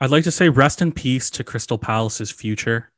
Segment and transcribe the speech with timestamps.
[0.00, 2.90] I'd like to say rest in peace to Crystal Palace's future.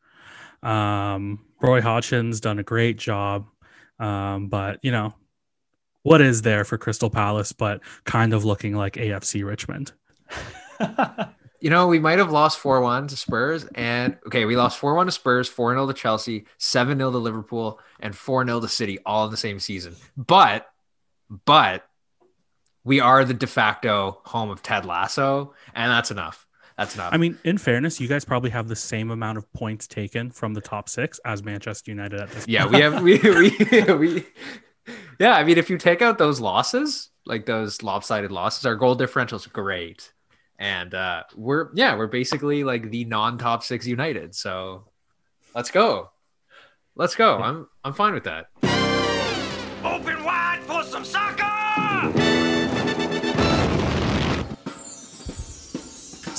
[0.63, 3.47] Um, Roy Hodgson's done a great job,
[3.99, 5.15] um, but you know,
[6.03, 9.93] what is there for Crystal Palace but kind of looking like AFC Richmond?
[11.61, 13.65] you know, we might have lost 4 1 to Spurs.
[13.75, 17.19] And okay, we lost 4 1 to Spurs, 4 0 to Chelsea, 7 0 to
[17.19, 19.95] Liverpool, and 4 0 to City all in the same season.
[20.17, 20.67] But,
[21.45, 21.85] but
[22.85, 26.47] we are the de facto home of Ted Lasso, and that's enough.
[26.77, 27.13] That's not.
[27.13, 30.55] I mean, in fairness, you guys probably have the same amount of points taken from
[30.55, 32.49] the top six as Manchester United at this.
[32.49, 34.27] Yeah, we have we we we.
[35.19, 38.95] Yeah, I mean, if you take out those losses, like those lopsided losses, our goal
[38.95, 40.13] differential is great,
[40.59, 44.35] and uh, we're yeah, we're basically like the non-top six United.
[44.35, 44.89] So
[45.55, 46.11] let's go,
[46.97, 47.39] let's go.
[47.39, 48.47] I'm I'm fine with that.
[49.85, 50.42] Open wide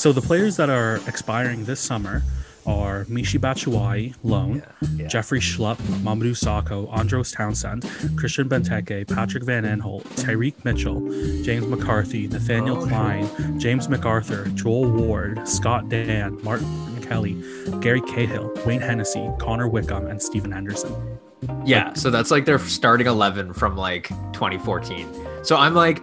[0.03, 2.23] So the players that are expiring this summer
[2.65, 5.07] are Michy Batshuayi, loan, yeah, yeah.
[5.07, 10.99] Jeffrey Schlupp, Mamadou Sakho, Andros Townsend, Christian Benteke, Patrick Van Aanholt, Tyrick Mitchell,
[11.41, 13.57] James McCarthy, Nathaniel oh, sure.
[13.57, 17.41] James McArthur, Joel Ward, Scott Dann, Martin Kelly,
[17.79, 21.17] Gary Cahill, Wayne Hennessy, Connor Wickham, and Stephen Henderson.
[21.63, 25.07] Yeah, so that's like their starting 11 from like 2014.
[25.45, 26.01] So I'm like,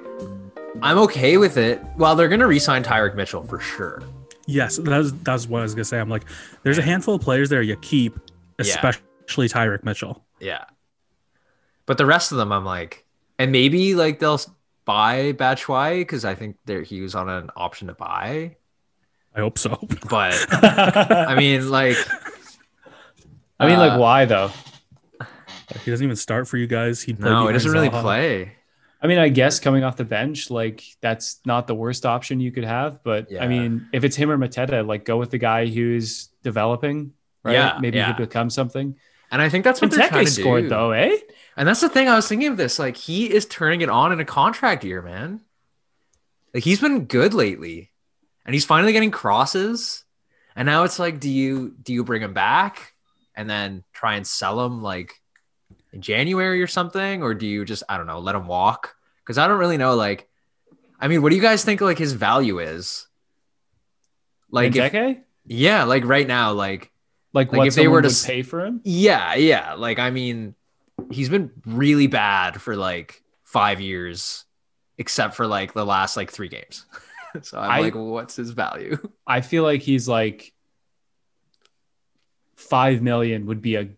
[0.83, 1.83] I'm okay with it.
[1.97, 4.03] Well, they're going to re-sign Tyrick Mitchell for sure.
[4.47, 6.01] Yes, that's that's what I was gonna say.
[6.01, 6.25] I'm like,
[6.65, 8.19] there's a handful of players there you keep,
[8.59, 9.03] especially
[9.39, 9.47] yeah.
[9.47, 10.25] Tyrick Mitchell.
[10.41, 10.65] Yeah,
[11.87, 13.05] but the rest of them, I'm like,
[13.39, 14.41] and maybe like they'll
[14.85, 18.57] buy Batshuayi because I think there he was on an option to buy.
[19.37, 19.79] I hope so.
[20.09, 21.97] But I mean, like,
[23.61, 24.51] I mean, uh, like, why though?
[25.85, 27.01] He doesn't even start for you guys.
[27.01, 28.57] He no, he doesn't really play.
[29.03, 32.53] I mean, I guess coming off the bench, like that's not the worst option you
[32.53, 33.03] could have.
[33.03, 33.43] But yeah.
[33.43, 37.55] I mean, if it's him or Mateta, like go with the guy who's developing, right?
[37.55, 38.09] Yeah, Maybe yeah.
[38.09, 38.97] he could become something.
[39.31, 40.69] And I think that's what Benteke they're trying to scored, do.
[40.69, 41.17] though, eh?
[41.57, 42.79] And that's the thing I was thinking of this.
[42.79, 45.41] Like he is turning it on in a contract year, man.
[46.53, 47.91] Like he's been good lately,
[48.45, 50.05] and he's finally getting crosses.
[50.57, 52.93] And now it's like, do you do you bring him back
[53.35, 55.20] and then try and sell him like
[55.93, 58.97] in January or something, or do you just I don't know let him walk?
[59.23, 59.95] Because I don't really know.
[59.95, 60.29] Like,
[61.01, 63.07] I mean, what do you guys think like his value is?
[64.51, 66.91] Like, if, yeah, like right now, like,
[67.33, 69.75] like, like if they were to pay for him, yeah, yeah.
[69.75, 70.55] Like, I mean,
[71.11, 74.45] he's been really bad for like five years,
[74.99, 76.85] except for like the last like three games.
[77.43, 78.99] so I'm I, like, what's his value?
[79.27, 80.53] I feel like he's like
[82.57, 83.89] five million would be a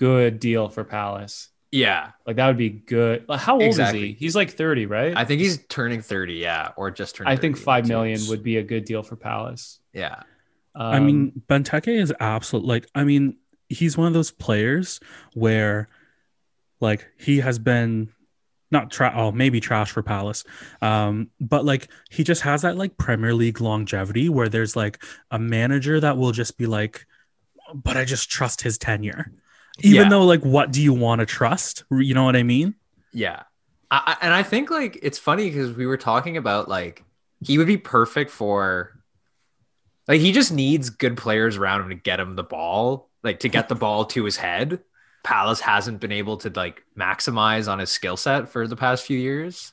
[0.00, 1.50] good deal for Palace.
[1.70, 2.10] Yeah.
[2.26, 3.26] Like that would be good.
[3.30, 4.00] How old exactly.
[4.00, 4.12] is he?
[4.14, 5.16] He's like 30, right?
[5.16, 8.56] I think he's turning 30, yeah, or just turned I think 5 million would be
[8.56, 9.78] a good deal for Palace.
[9.92, 10.22] Yeah.
[10.74, 13.36] Um, I mean, Benteke is absolute like I mean,
[13.68, 15.00] he's one of those players
[15.34, 15.88] where
[16.80, 18.08] like he has been
[18.72, 20.44] not trash oh maybe trash for Palace.
[20.80, 25.38] Um, but like he just has that like Premier League longevity where there's like a
[25.38, 27.06] manager that will just be like
[27.74, 29.32] but I just trust his tenure
[29.82, 30.08] even yeah.
[30.08, 32.74] though like what do you want to trust you know what i mean?
[33.12, 33.42] Yeah.
[33.90, 37.04] I, and i think like it's funny because we were talking about like
[37.40, 38.92] he would be perfect for
[40.06, 43.48] like he just needs good players around him to get him the ball like to
[43.48, 44.80] get the ball to his head.
[45.22, 49.18] Palace hasn't been able to like maximize on his skill set for the past few
[49.18, 49.72] years.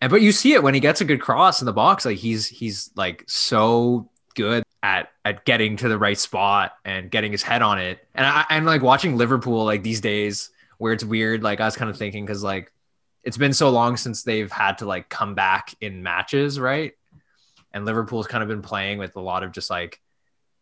[0.00, 2.18] And but you see it when he gets a good cross in the box like
[2.18, 7.42] he's he's like so good at at getting to the right spot and getting his
[7.42, 7.98] head on it.
[8.14, 11.42] And I, I'm like watching Liverpool like these days where it's weird.
[11.42, 12.72] Like I was kind of thinking because like
[13.24, 16.92] it's been so long since they've had to like come back in matches, right?
[17.74, 20.00] And Liverpool's kind of been playing with a lot of just like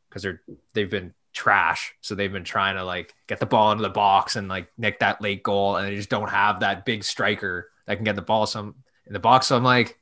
[0.08, 0.40] because they're
[0.72, 4.36] they've been trash, so they've been trying to like get the ball into the box
[4.36, 7.96] and like nick that late goal, and they just don't have that big striker that
[7.96, 8.74] can get the ball some
[9.06, 9.46] in the box.
[9.46, 9.98] So I'm like,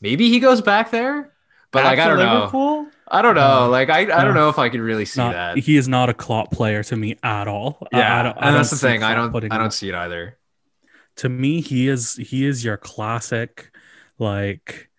[0.00, 1.32] maybe he goes back there,
[1.70, 2.82] but back like I don't Liverpool?
[2.82, 2.90] know.
[3.08, 3.64] I don't know.
[3.64, 5.58] Uh, like I, I don't know if I could really see not, that.
[5.58, 7.86] He is not a Klopp player to me at all.
[7.92, 9.02] Yeah, I, I don't, and that's the thing.
[9.02, 9.52] I don't.
[9.52, 10.38] I don't see it either.
[11.16, 13.70] To me, he is he is your classic,
[14.18, 14.90] like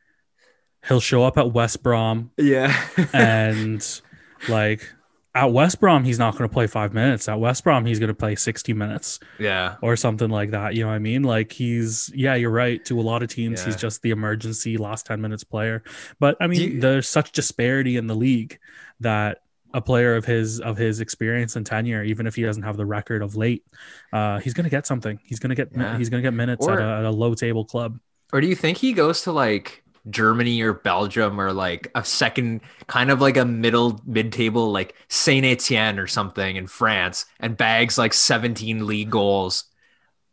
[0.88, 2.32] he'll show up at West Brom.
[2.38, 2.76] Yeah,
[3.14, 4.02] and
[4.48, 4.88] like
[5.36, 7.28] at West Brom, he's not going to play five minutes.
[7.28, 9.20] At West Brom, he's going to play 60 minutes.
[9.38, 9.76] Yeah.
[9.82, 10.76] Or something like that.
[10.76, 11.24] You know what I mean?
[11.24, 12.84] Like he's, yeah, you're right.
[12.86, 13.66] To a lot of teams, yeah.
[13.66, 15.84] he's just the emergency last 10 minutes player.
[16.20, 18.60] But I mean, you, there's such disparity in the league
[19.02, 19.42] that
[19.74, 22.86] a player of his of his experience and tenure, even if he doesn't have the
[22.86, 23.66] record of late,
[24.14, 25.20] uh, he's going to get something.
[25.22, 25.98] He's going to get yeah.
[25.98, 28.00] he's going to get minutes or, at, a, at a low table club.
[28.32, 32.62] Or do you think he goes to like Germany or Belgium or like a second
[32.88, 37.58] kind of like a middle mid table like Saint Etienne or something in France and
[37.58, 39.66] bags like 17 league goals.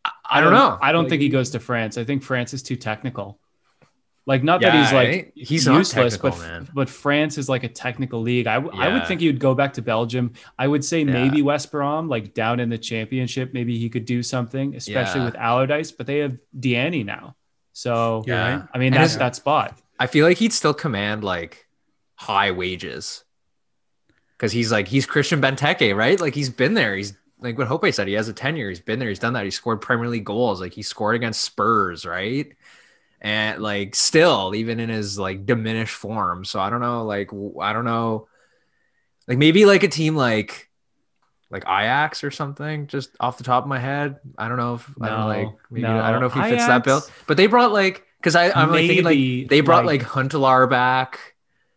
[0.05, 0.79] I, I, don't, don't, know.
[0.81, 1.97] I don't like, think he goes to France.
[1.97, 3.39] I think France is too technical.
[4.25, 5.31] Like not yeah, that he's like eh?
[5.35, 6.69] he's useless, but man.
[6.73, 8.47] but France is like a technical league.
[8.47, 8.69] I, yeah.
[8.75, 10.35] I would think he would go back to Belgium.
[10.57, 11.13] I would say yeah.
[11.13, 15.35] maybe West Brom, like down in the championship, maybe he could do something, especially with
[15.35, 15.91] Allardyce.
[15.91, 17.35] But they have Diagne now,
[17.73, 18.67] so yeah.
[18.73, 19.79] I mean that's that spot.
[19.99, 21.67] I feel like he'd still command like
[22.15, 23.25] high wages
[24.37, 26.21] because he's like he's Christian Benteke, right?
[26.21, 26.97] Like he's been there.
[26.97, 28.09] He's like what Hope said.
[28.09, 28.69] He has a tenure.
[28.69, 29.09] He's been there.
[29.09, 29.45] He's done that.
[29.45, 30.61] He scored Premier League goals.
[30.61, 32.53] Like he scored against Spurs, right?
[33.23, 36.45] and like still even in his like diminished form.
[36.45, 37.31] So I don't know, like
[37.61, 38.27] I don't know,
[39.29, 40.69] like maybe like a team like
[41.53, 44.17] like Ajax or something, just off the top of my head.
[44.39, 46.01] I don't know if no, I don't know, like maybe no.
[46.01, 47.03] I don't know if he fits Ajax, that bill.
[47.27, 50.69] But they brought like because I I'm like thinking like they brought like, like Huntelaar
[50.69, 51.35] back.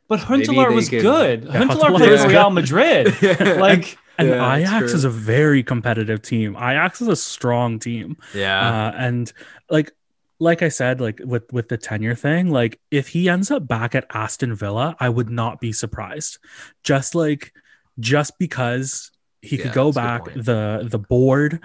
[0.07, 1.43] But Huntelaar was could, good.
[1.45, 3.15] Yeah, Huntelaar played for Real Madrid.
[3.21, 3.57] yeah.
[3.59, 6.55] Like and yeah, Ajax is a very competitive team.
[6.55, 8.17] Ajax is a strong team.
[8.33, 8.87] Yeah.
[8.87, 9.31] Uh, and
[9.69, 9.91] like
[10.39, 13.93] like I said, like with with the tenure thing, like if he ends up back
[13.93, 16.37] at Aston Villa, I would not be surprised.
[16.81, 17.51] Just like
[17.99, 19.11] just because
[19.45, 21.61] he yeah, could go back, the the board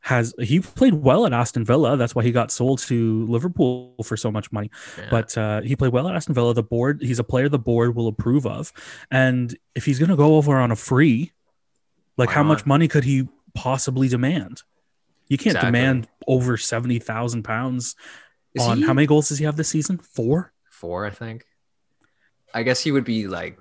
[0.00, 1.96] has he played well at Aston Villa.
[1.96, 4.70] That's why he got sold to Liverpool for so much money.
[4.98, 5.06] Yeah.
[5.10, 6.54] But uh, he played well at Aston Villa.
[6.54, 8.72] The board, he's a player the board will approve of.
[9.10, 11.32] And if he's gonna go over on a free,
[12.16, 12.48] like why how not?
[12.48, 14.62] much money could he possibly demand?
[15.28, 15.68] You can't exactly.
[15.68, 17.94] demand over seventy thousand pounds
[18.58, 19.98] on he, how many goals does he have this season?
[19.98, 20.52] Four.
[20.68, 21.44] Four, I think.
[22.52, 23.56] I guess he would be like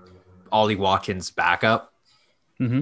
[0.51, 1.93] Ollie Watkins' backup.
[2.59, 2.81] Mm-hmm.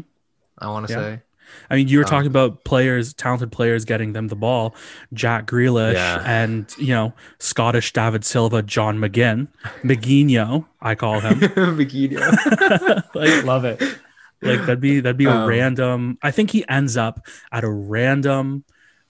[0.60, 1.00] I want to yeah.
[1.00, 1.22] say.
[1.70, 4.76] I mean, you were um, talking about players, talented players getting them the ball.
[5.14, 6.24] Jack Grealish yeah.
[6.26, 9.48] and you know Scottish David Silva, John McGinn,
[9.82, 12.20] McGinho, I call him McGinho.
[13.16, 13.82] like, love it.
[14.42, 16.18] Like that'd be that'd be a um, random.
[16.22, 18.64] I think he ends up at a random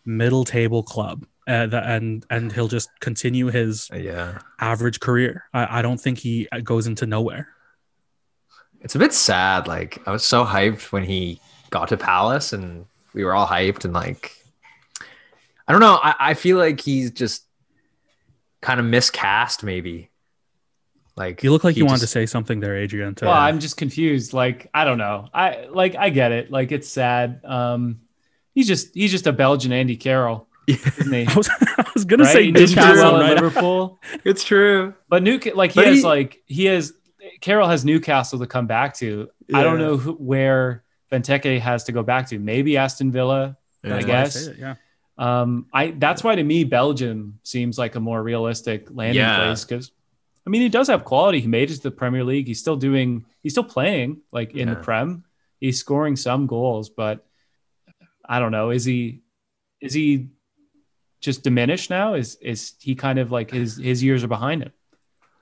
[0.06, 5.46] middle table club uh, and and he'll just continue his yeah average career.
[5.54, 7.48] I, I don't think he goes into nowhere.
[8.82, 9.68] It's a bit sad.
[9.68, 11.40] Like I was so hyped when he
[11.70, 14.36] got to Palace, and we were all hyped, and like
[15.68, 16.00] I don't know.
[16.02, 17.44] I, I feel like he's just
[18.62, 20.10] kind of miscast, maybe.
[21.16, 21.92] Like you look like you just...
[21.92, 23.14] wanted to say something there, Adrian.
[23.16, 23.26] To...
[23.26, 24.34] Well, I'm just confused.
[24.34, 25.28] Like I don't know.
[25.34, 26.50] I like I get it.
[26.50, 27.42] Like it's sad.
[27.44, 28.00] Um,
[28.56, 30.48] he's just he's just a Belgian Andy Carroll.
[30.66, 31.26] Isn't he?
[31.28, 32.34] I was, I was gonna right?
[32.34, 33.36] say he did well right?
[33.36, 34.00] Liverpool.
[34.24, 36.94] it's true, but New like he but has he, like he has
[37.42, 39.30] Carroll has Newcastle to come back to.
[39.48, 39.60] Yeah.
[39.60, 42.40] I don't know who, where Benteke has to go back to.
[42.40, 43.58] Maybe Aston Villa.
[43.84, 43.96] Yeah.
[43.96, 44.48] I guess.
[44.48, 44.76] I yeah.
[45.18, 49.38] Um, I that's why to me Belgium seems like a more realistic landing yeah.
[49.38, 49.92] place because
[50.48, 51.42] I mean he does have quality.
[51.42, 52.48] He made it to the Premier League.
[52.48, 53.26] He's still doing.
[53.44, 54.76] He's still playing like in yeah.
[54.76, 55.26] the Prem.
[55.60, 57.26] He's scoring some goals, but
[58.24, 58.70] I don't know.
[58.70, 59.22] Is he
[59.82, 60.30] is he
[61.20, 62.14] just diminished now?
[62.14, 64.72] Is is he kind of like his his years are behind him?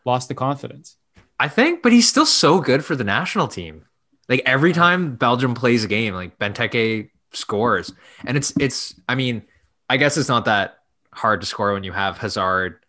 [0.06, 0.97] Lost the confidence.
[1.40, 3.86] I think, but he's still so good for the national team.
[4.28, 7.94] Like every time Belgium plays a game, like Benteke scores,
[8.26, 9.00] and it's it's.
[9.08, 9.44] I mean,
[9.90, 10.80] I guess it's not that
[11.14, 12.80] hard to score when you have Hazard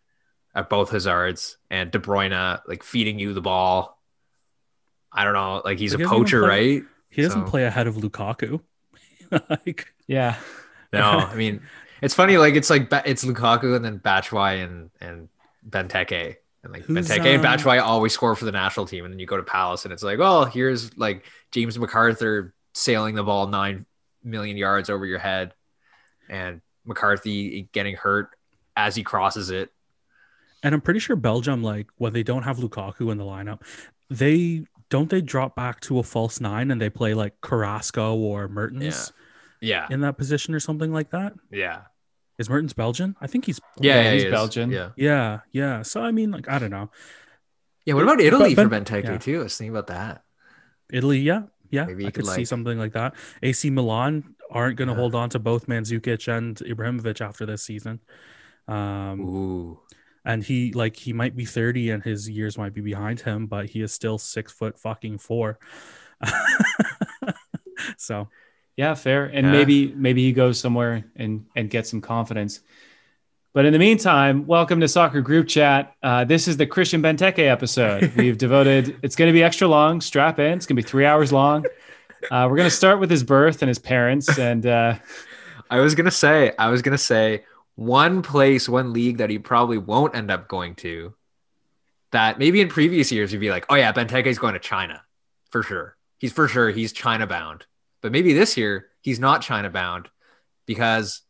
[0.54, 3.98] at uh, both Hazards and De Bruyne like feeding you the ball.
[5.12, 6.82] I don't know, like he's a poacher, play, right?
[7.10, 7.50] He doesn't so.
[7.50, 8.60] play ahead of Lukaku.
[9.50, 10.36] like, yeah.
[10.92, 11.62] No, I mean,
[12.02, 12.36] it's funny.
[12.36, 15.28] Like, it's like it's Lukaku and then Batshuayi and and
[15.68, 16.36] Benteke.
[16.68, 19.18] And like Who's, Benteke and uh, Batshuayi always score for the national team, and then
[19.18, 23.46] you go to Palace, and it's like, oh, here's like James McArthur sailing the ball
[23.46, 23.86] nine
[24.22, 25.54] million yards over your head,
[26.28, 28.30] and McCarthy getting hurt
[28.76, 29.70] as he crosses it.
[30.62, 33.62] And I'm pretty sure Belgium, like when they don't have Lukaku in the lineup,
[34.10, 38.48] they don't they drop back to a false nine and they play like Carrasco or
[38.48, 39.12] Mertens?
[39.60, 39.94] yeah, Yeah.
[39.94, 41.32] In that position or something like that?
[41.50, 41.82] Yeah.
[42.38, 43.16] Is Mertens Belgian?
[43.20, 44.70] I think he's yeah, yeah he's he Belgian.
[44.70, 44.90] Yeah.
[44.96, 45.82] Yeah, yeah.
[45.82, 46.90] So I mean, like, I don't know.
[47.84, 49.18] Yeah, what about Italy but, but, for Benteke yeah.
[49.18, 49.40] too?
[49.40, 50.22] I was thinking about that.
[50.92, 51.86] Italy, yeah, yeah.
[51.86, 52.36] Maybe I could like...
[52.36, 53.14] see something like that.
[53.42, 55.00] AC Milan aren't going to yeah.
[55.00, 58.00] hold on to both Mandzukic and Ibrahimovic after this season.
[58.66, 59.80] Um, Ooh
[60.28, 63.66] and he like he might be 30 and his years might be behind him but
[63.66, 65.58] he is still six foot fucking four
[67.96, 68.28] so
[68.78, 69.52] yeah fair and yeah.
[69.52, 72.60] maybe maybe he goes somewhere and and gets some confidence
[73.52, 77.40] but in the meantime welcome to soccer group chat uh, this is the christian benteke
[77.40, 80.88] episode we've devoted it's going to be extra long strap in it's going to be
[80.88, 81.66] three hours long
[82.30, 84.94] uh, we're going to start with his birth and his parents and uh,
[85.70, 87.44] i was going to say i was going to say
[87.78, 91.14] one place, one league that he probably won't end up going to
[92.10, 95.02] that maybe in previous years you'd be like, oh yeah, Benteke's going to China
[95.50, 95.96] for sure.
[96.18, 97.66] He's for sure he's China bound.
[98.00, 100.08] But maybe this year he's not China bound
[100.66, 101.22] because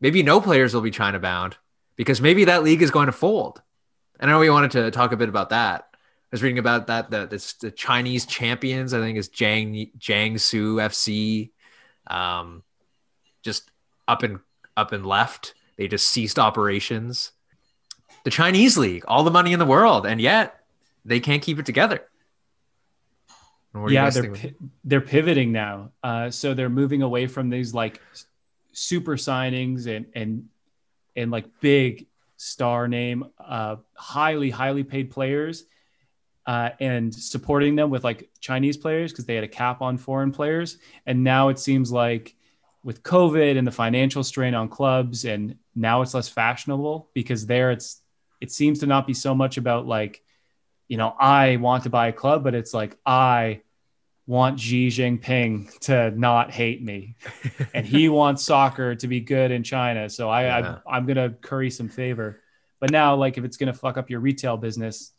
[0.00, 1.56] maybe no players will be China bound
[1.96, 3.62] because maybe that league is going to fold.
[4.18, 5.88] And I know we wanted to talk a bit about that.
[5.92, 10.76] I was reading about that the, the, the Chinese champions, I think is Jiang Jiangsu
[10.76, 11.50] FC.
[12.12, 12.62] Um,
[13.42, 13.70] just
[14.08, 14.40] up and
[14.76, 15.54] up and left.
[15.76, 17.32] They just ceased operations.
[18.24, 20.60] The Chinese league, all the money in the world, and yet
[21.04, 22.02] they can't keep it together.
[23.88, 24.54] Yeah, they're pi-
[24.84, 25.92] they're pivoting now.
[26.02, 28.00] Uh, so they're moving away from these like
[28.72, 30.48] super signings and and
[31.16, 32.06] and like big
[32.36, 35.64] star name, uh, highly highly paid players,
[36.46, 40.32] uh, and supporting them with like Chinese players because they had a cap on foreign
[40.32, 40.78] players.
[41.06, 42.36] And now it seems like
[42.84, 47.70] with COVID and the financial strain on clubs, and now it's less fashionable because there
[47.70, 48.02] it's
[48.40, 50.22] it seems to not be so much about like,
[50.88, 53.62] you know, I want to buy a club, but it's like I
[54.26, 57.16] want Xi Jinping to not hate me,
[57.74, 60.08] and he wants soccer to be good in China.
[60.08, 60.78] So I, yeah.
[60.86, 62.40] I I'm gonna curry some favor.
[62.80, 65.12] But now, like, if it's gonna fuck up your retail business,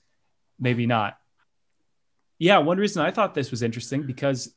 [0.60, 1.18] maybe not.
[2.38, 4.54] Yeah, one reason I thought this was interesting because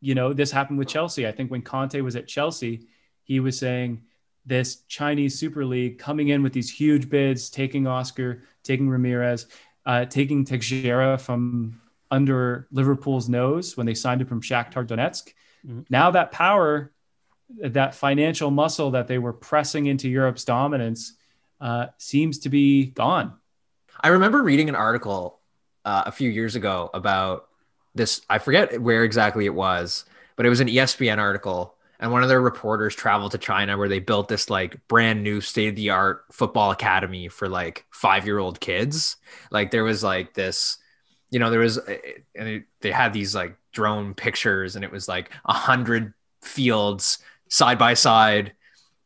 [0.00, 1.26] you know, this happened with Chelsea.
[1.26, 2.86] I think when Conte was at Chelsea,
[3.24, 4.02] he was saying
[4.46, 9.46] this Chinese Super League coming in with these huge bids, taking Oscar, taking Ramires,
[9.86, 15.32] uh, taking Teixeira from under Liverpool's nose when they signed him from Shakhtar Donetsk.
[15.66, 15.80] Mm-hmm.
[15.90, 16.92] Now that power,
[17.60, 21.14] that financial muscle that they were pressing into Europe's dominance,
[21.60, 23.34] uh, seems to be gone.
[24.00, 25.40] I remember reading an article
[25.84, 27.48] uh, a few years ago about
[27.94, 30.04] this I forget where exactly it was,
[30.36, 33.88] but it was an ESPN article and one of their reporters traveled to China where
[33.88, 38.60] they built this like brand new state of the art football academy for like 5-year-old
[38.60, 39.16] kids.
[39.50, 40.78] Like there was like this
[41.30, 44.90] you know there was eh, eh, and they had these like drone pictures and it
[44.90, 47.18] was like a hundred fields
[47.48, 48.52] side by side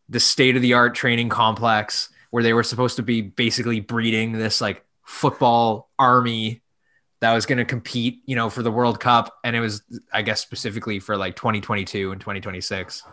[0.08, 4.32] the state of the art training complex where they were supposed to be basically breeding
[4.32, 6.62] this like football army
[7.20, 10.22] that was going to compete, you know, for the World Cup, and it was, I
[10.22, 13.04] guess, specifically for like 2022 and 2026.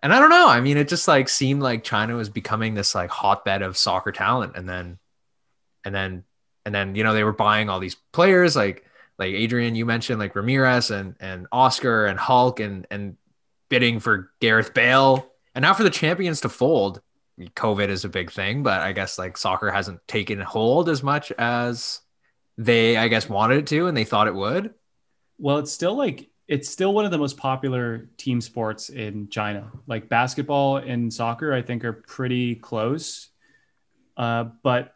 [0.00, 0.48] And I don't know.
[0.48, 4.12] I mean, it just like seemed like China was becoming this like hotbed of soccer
[4.12, 4.98] talent, and then,
[5.84, 6.22] and then,
[6.64, 8.84] and then, you know, they were buying all these players like
[9.18, 13.16] like Adrian, you mentioned like Ramires and and Oscar and Hulk and and
[13.68, 17.00] bidding for Gareth Bale, and now for the champions to fold.
[17.38, 21.32] COVID is a big thing, but I guess like soccer hasn't taken hold as much
[21.32, 22.00] as
[22.56, 24.74] they I guess wanted it to and they thought it would.
[25.38, 29.70] Well, it's still like it's still one of the most popular team sports in China.
[29.86, 33.30] Like basketball and soccer, I think are pretty close.
[34.16, 34.94] Uh, but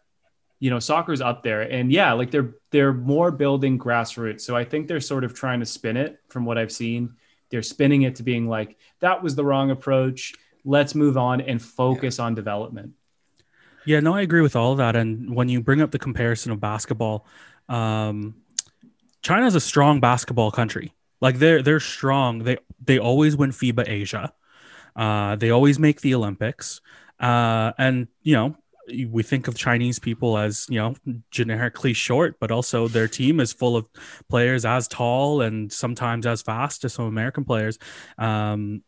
[0.61, 4.41] you know, soccer's up there, and yeah, like they're they're more building grassroots.
[4.41, 7.15] So I think they're sort of trying to spin it from what I've seen.
[7.50, 10.35] They're spinning it to being like that was the wrong approach.
[10.65, 12.25] Let's move on and focus yeah.
[12.25, 12.93] on development.
[13.87, 14.97] Yeah, no, I agree with all of that.
[14.97, 17.27] And when you bring up the comparison of basketball,
[17.69, 18.35] um,
[19.23, 20.93] China is a strong basketball country.
[21.21, 22.41] Like they're they're strong.
[22.41, 24.33] They they always win FIBA Asia.
[24.95, 26.81] Uh, they always make the Olympics.
[27.21, 28.57] Uh, and you know
[29.09, 30.95] we think of Chinese people as you know
[31.30, 33.87] generically short, but also their team is full of
[34.28, 37.78] players as tall and sometimes as fast as some American players.
[38.18, 38.83] Um,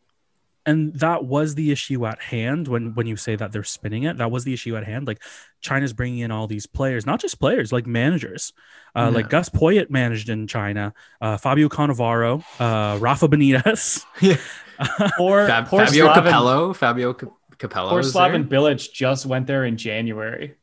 [0.67, 4.19] and that was the issue at hand when when you say that they're spinning it
[4.19, 5.23] that was the issue at hand like
[5.61, 8.53] china's bringing in all these players not just players like managers
[8.95, 9.09] uh, yeah.
[9.09, 14.37] like gus poyet managed in china uh, fabio cannavaro uh, rafa benitez yeah.
[15.19, 17.15] or Fab- fabio Slaven, capello fabio
[17.61, 20.57] capello or slaven bilic just went there in january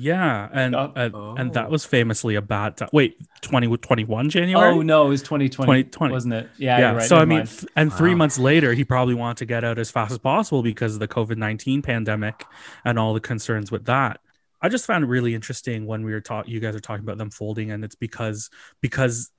[0.00, 1.34] yeah, and uh, oh.
[1.36, 2.88] and that was famously a bad time.
[2.92, 4.70] Wait, 2021 January?
[4.70, 6.12] Oh no, it was 2020, 2020.
[6.12, 6.48] wasn't it?
[6.56, 6.92] Yeah, yeah.
[6.92, 7.96] Right, so I mean, th- and wow.
[7.96, 11.00] three months later, he probably wanted to get out as fast as possible because of
[11.00, 12.44] the COVID 19 pandemic
[12.84, 14.20] and all the concerns with that.
[14.62, 16.52] I just found it really interesting when we were talking.
[16.52, 19.32] You guys are talking about them folding, and it's because because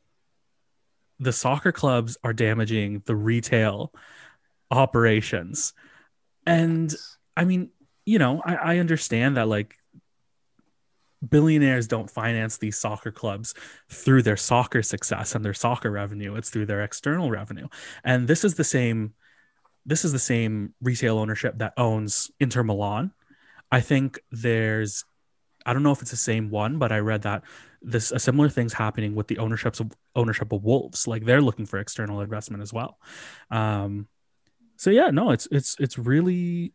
[1.19, 3.93] the soccer clubs are damaging the retail
[4.71, 5.71] operations,
[6.49, 6.95] and
[7.37, 7.69] I mean,
[8.05, 9.75] you know, I, I understand that like
[11.27, 13.53] billionaires don't finance these soccer clubs
[13.89, 16.35] through their soccer success and their soccer revenue.
[16.35, 17.67] It's through their external revenue.
[18.03, 19.13] And this is the same
[19.85, 23.11] this is the same retail ownership that owns inter milan.
[23.71, 25.05] I think there's
[25.65, 27.43] i don't know if it's the same one but i read that
[27.81, 31.07] this a similar thing's happening with the ownerships of ownership of wolves.
[31.07, 32.97] Like they're looking for external investment as well.
[33.51, 34.07] Um
[34.79, 36.73] so yeah no it's it's it's really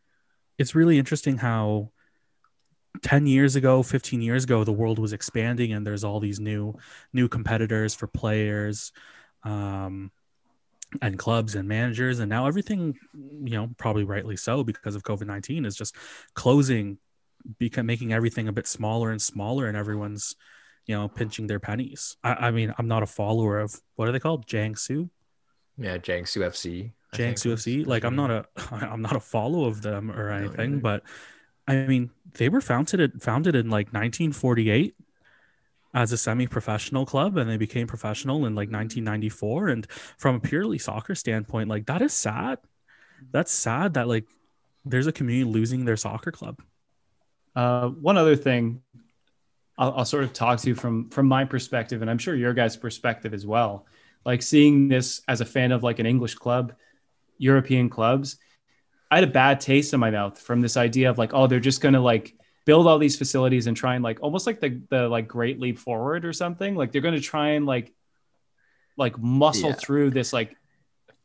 [0.59, 1.91] it's really interesting how
[3.03, 6.75] 10 years ago 15 years ago the world was expanding and there's all these new
[7.13, 8.93] new competitors for players
[9.43, 10.11] um,
[11.03, 12.21] and clubs and managers.
[12.21, 15.97] And now everything you know probably rightly so because of covid-19 is just
[16.35, 16.99] closing
[17.59, 20.37] become making everything a bit smaller and smaller and everyone's
[20.87, 22.17] you know pinching their pennies.
[22.23, 24.47] I, I mean i'm not a follower of what are they called?
[24.47, 25.11] Jiangsu?
[25.79, 30.11] Yeah jiangsu fc jiangsu fc like i'm not a i'm not a follow of them
[30.11, 31.03] or anything but
[31.67, 34.95] i mean they were founded founded in like 1948
[35.95, 39.87] as a semi-professional club and they became professional in like 1994 and
[40.19, 42.59] from a purely soccer standpoint like that is sad.
[43.31, 44.27] That's sad that like
[44.85, 46.61] there's a community losing their soccer club.
[47.55, 48.83] Uh, one other thing
[49.79, 52.53] I'll, I'll, sort of talk to you from from my perspective and i'm sure your
[52.53, 53.87] guys perspective as well.
[54.25, 56.73] Like seeing this as a fan of like an english club
[57.45, 58.39] european clubs
[59.11, 61.61] i had a bad taste in my mouth from this idea of like oh they're
[61.61, 62.35] just going to like
[62.65, 65.79] build all these facilities and try and like almost like the the like great leap
[65.79, 67.93] forward or something like they're going to try and like
[68.97, 69.77] like muscle yeah.
[69.77, 70.57] through this like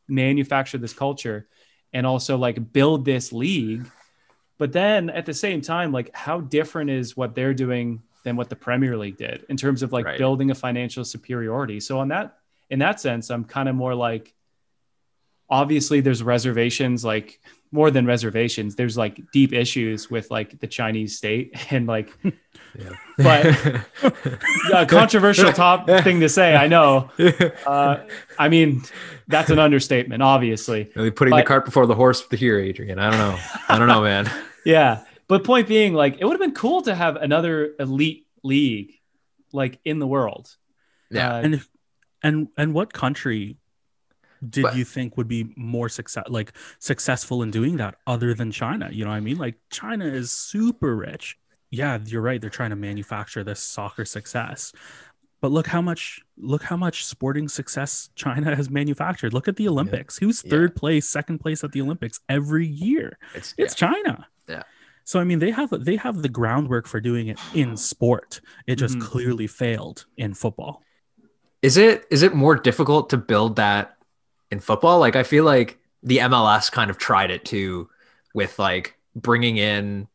[0.07, 1.47] manufacture this culture
[1.93, 3.89] and also like build this league
[4.57, 8.49] but then at the same time like how different is what they're doing than what
[8.49, 10.17] the premier league did in terms of like right.
[10.17, 12.38] building a financial superiority so on that
[12.69, 14.33] in that sense i'm kind of more like
[15.50, 17.39] obviously there's reservations like
[17.72, 22.15] more than reservations there's like deep issues with like the chinese state and like
[22.77, 22.89] yeah.
[23.18, 23.46] but
[24.74, 27.10] a controversial top thing to say i know.
[27.65, 28.03] Uh,
[28.38, 28.82] i mean
[29.29, 30.91] that's an understatement obviously.
[30.96, 33.00] Really putting but, the cart before the horse here adrian?
[33.00, 33.39] I don't know.
[33.70, 34.29] I don't know man.
[34.65, 35.03] Yeah.
[35.27, 38.96] But point being like it would have been cool to have another elite league
[39.53, 40.56] like in the world.
[41.12, 41.36] Yeah.
[41.36, 41.62] Uh, and
[42.24, 43.58] and and what country
[44.48, 48.51] did but, you think would be more success like successful in doing that other than
[48.51, 48.89] China?
[48.91, 49.38] You know what I mean?
[49.38, 51.38] Like China is super rich.
[51.72, 52.41] Yeah, you're right.
[52.41, 54.74] They're trying to manufacture this soccer success.
[55.41, 59.34] But look how much look how much sporting success China has manufactured.
[59.34, 60.19] Look at the Olympics.
[60.19, 60.25] Yeah.
[60.28, 60.80] Who's third yeah.
[60.80, 63.17] place, second place at the Olympics every year?
[63.34, 63.88] It's, it's yeah.
[63.88, 64.28] China.
[64.47, 64.63] Yeah.
[65.04, 68.41] So I mean they have they have the groundwork for doing it in sport.
[68.67, 69.08] It just mm-hmm.
[69.08, 70.84] clearly failed in football.
[71.62, 73.95] Is it is it more difficult to build that
[74.51, 74.99] in football.
[74.99, 77.89] Like I feel like the MLS kind of tried it too
[78.33, 80.07] with like bringing in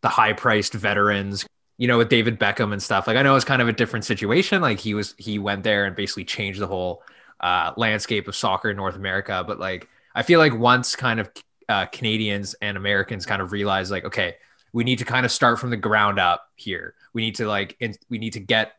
[0.00, 1.46] the high priced veterans,
[1.76, 3.06] you know, with David Beckham and stuff.
[3.06, 4.62] Like I know it's kind of a different situation.
[4.62, 7.02] Like he was he went there and basically changed the whole
[7.40, 9.44] uh, landscape of soccer in North America.
[9.46, 11.30] But like I feel like once kind of
[11.68, 14.36] uh, Canadians and Americans kind of realize like, okay,
[14.72, 16.94] we need to kind of start from the ground up here.
[17.12, 18.72] We need to like in, we need to get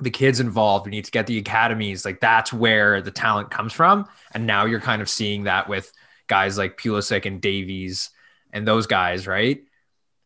[0.00, 0.86] the kids involved.
[0.86, 2.04] We need to get the academies.
[2.04, 4.06] Like that's where the talent comes from.
[4.32, 5.92] And now you're kind of seeing that with
[6.26, 8.10] guys like Pulisic and Davies
[8.52, 9.62] and those guys, right?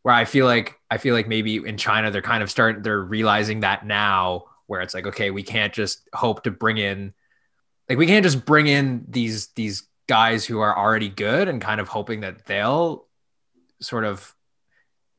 [0.02, 3.02] Where I feel like I feel like maybe in China they're kind of starting they're
[3.02, 7.12] realizing that now where it's like, okay, we can't just hope to bring in
[7.88, 11.81] like we can't just bring in these these guys who are already good and kind
[11.81, 13.07] of hoping that they'll
[13.81, 14.35] sort of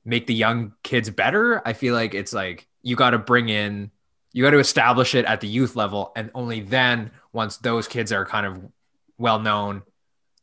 [0.05, 1.62] make the young kids better.
[1.67, 3.91] I feel like it's like you got to bring in
[4.31, 8.11] you got to establish it at the youth level and only then once those kids
[8.11, 8.61] are kind of
[9.17, 9.81] well known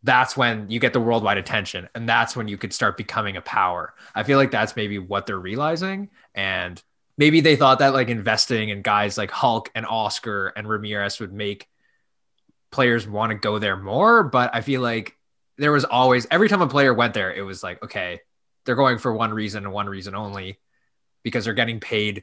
[0.02, 3.40] that's when you get the worldwide attention and that's when you could start becoming a
[3.40, 3.92] power.
[4.14, 6.80] I feel like that's maybe what they're realizing and
[7.18, 11.32] maybe they thought that like investing in guys like hulk and oscar and ramires would
[11.32, 11.68] make
[12.70, 15.16] players want to go there more but i feel like
[15.56, 18.20] there was always every time a player went there it was like okay
[18.64, 20.58] they're going for one reason and one reason only
[21.22, 22.22] because they're getting paid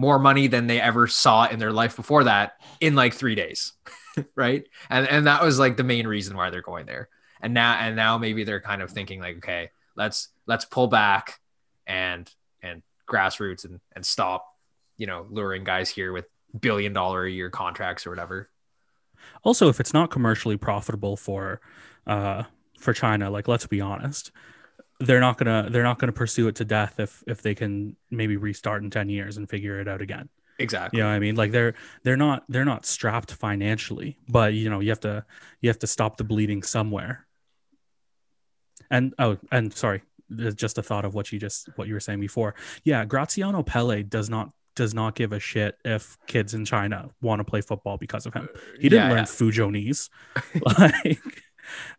[0.00, 3.74] more money than they ever saw in their life before that in like three days.
[4.34, 4.66] right.
[4.88, 7.08] And and that was like the main reason why they're going there.
[7.42, 11.38] And now and now maybe they're kind of thinking like, okay, let's let's pull back
[11.86, 12.28] and
[12.62, 14.46] and grassroots and and stop,
[14.96, 16.26] you know, luring guys here with
[16.58, 18.48] billion dollar a year contracts or whatever.
[19.44, 21.60] Also, if it's not commercially profitable for
[22.06, 22.44] uh
[22.78, 24.32] for China, like let's be honest,
[25.00, 28.36] they're not gonna they're not gonna pursue it to death if if they can maybe
[28.36, 30.28] restart in 10 years and figure it out again.
[30.58, 30.98] Exactly.
[30.98, 31.36] You know what i mean?
[31.36, 35.24] Like they're they're not they're not strapped financially but you know you have to
[35.60, 37.26] you have to stop the bleeding somewhere.
[38.90, 40.02] And oh and sorry
[40.38, 42.54] uh, just a thought of what you just what you were saying before.
[42.84, 47.40] Yeah graziano pelle does not does not give a shit if kids in china want
[47.40, 48.48] to play football because of him.
[48.78, 49.24] He didn't yeah, learn yeah.
[49.24, 50.10] fujonese
[50.78, 51.42] like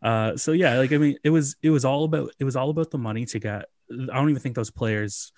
[0.01, 2.69] uh, so yeah, like I mean, it was it was all about it was all
[2.69, 3.65] about the money to get.
[3.91, 5.31] I don't even think those players.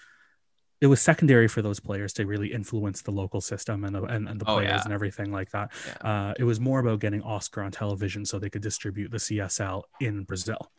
[0.81, 4.27] It was secondary for those players to really influence the local system and the, and,
[4.27, 4.81] and the oh, players oh, yeah.
[4.83, 5.71] and everything like that.
[5.87, 6.09] Yeah.
[6.09, 9.83] Uh, it was more about getting Oscar on television so they could distribute the CSL
[10.01, 10.69] in Brazil.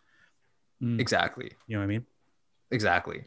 [0.83, 1.01] Mm.
[1.01, 1.53] Exactly.
[1.67, 2.07] You know what I mean?
[2.71, 3.25] Exactly.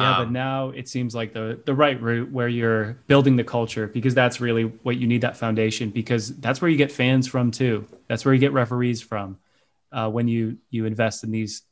[0.00, 3.44] Yeah, um, but now it seems like the the right route where you're building the
[3.44, 7.26] culture because that's really what you need that foundation because that's where you get fans
[7.26, 7.86] from too.
[8.08, 9.38] That's where you get referees from
[9.92, 11.62] uh, when you you invest in these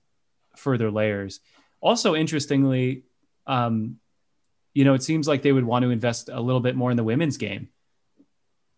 [0.57, 1.41] further layers.
[1.81, 3.05] Also, interestingly,
[3.47, 3.99] um,
[4.75, 6.97] you know, it seems like they would want to invest a little bit more in
[6.97, 7.69] the women's game.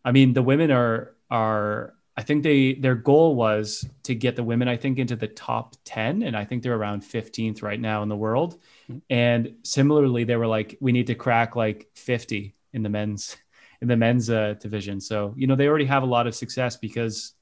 [0.04, 4.42] I mean, the women are are I think they their goal was to get the
[4.42, 8.02] women I think into the top 10 and I think they're around 15th right now
[8.02, 8.58] in the world.
[8.90, 8.98] Mm-hmm.
[9.08, 13.38] And similarly they were like we need to crack like 50 in the men's
[13.80, 15.00] in the men's uh, division.
[15.00, 17.32] So, you know, they already have a lot of success because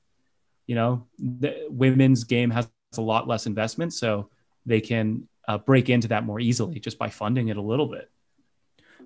[0.68, 4.30] you know, the women's game has a lot less investment so
[4.64, 8.08] they can uh, break into that more easily just by funding it a little bit.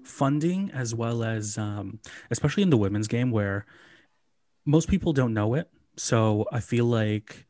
[0.04, 1.98] Funding as well as um,
[2.30, 3.64] especially in the women's game where
[4.64, 5.68] most people don't know it.
[5.96, 7.46] So I feel like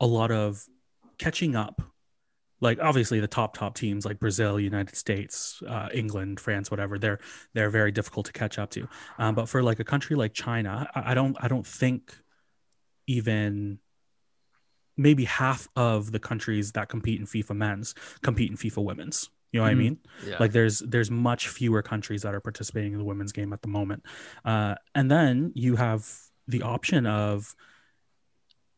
[0.00, 0.64] a lot of
[1.18, 1.82] catching up,
[2.60, 7.18] like obviously the top top teams like Brazil, United States, uh, England, France, whatever, they're
[7.54, 8.88] they're very difficult to catch up to.
[9.18, 12.16] Um, but for like a country like China, I, I don't I don't think
[13.06, 13.78] even
[14.96, 19.28] maybe half of the countries that compete in FIFA men's compete in FIFA women's.
[19.52, 19.80] You know what mm-hmm.
[19.80, 19.98] I mean?
[20.26, 20.36] Yeah.
[20.40, 23.68] Like there's there's much fewer countries that are participating in the women's game at the
[23.68, 24.02] moment.
[24.44, 26.10] Uh, and then you have
[26.48, 27.54] the option of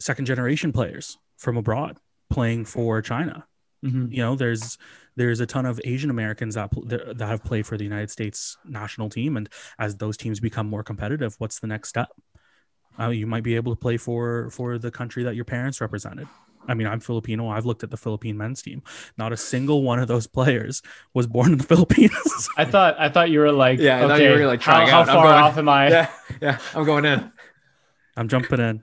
[0.01, 1.99] second generation players from abroad
[2.31, 3.47] playing for China.
[3.85, 4.13] Mm-hmm.
[4.13, 4.79] You know, there's
[5.17, 6.71] there's a ton of Asian Americans that
[7.17, 10.83] that have played for the United States national team, and as those teams become more
[10.83, 12.09] competitive, what's the next step?
[12.99, 16.27] Uh, you might be able to play for for the country that your parents represented.
[16.67, 17.49] I mean, I'm Filipino.
[17.49, 18.83] I've looked at the Philippine men's team.
[19.17, 20.83] Not a single one of those players
[21.15, 22.49] was born in the Philippines.
[22.57, 24.89] I thought I thought you were like, yeah, I okay, thought you were like trying
[24.89, 25.89] how, how far going, off am I?
[25.91, 26.11] Yeah,
[26.43, 27.33] yeah, I'm going in.
[28.19, 28.83] I'm jumping in.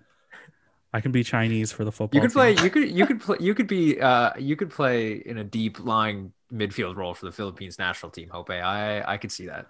[0.93, 2.17] I can be Chinese for the football.
[2.17, 2.55] You could team.
[2.55, 2.63] play.
[2.63, 2.91] You could.
[2.91, 3.37] You could play.
[3.39, 3.99] You could be.
[3.99, 8.29] Uh, you could play in a deep lying midfield role for the Philippines national team.
[8.29, 9.03] Hope I.
[9.05, 9.67] I could see that.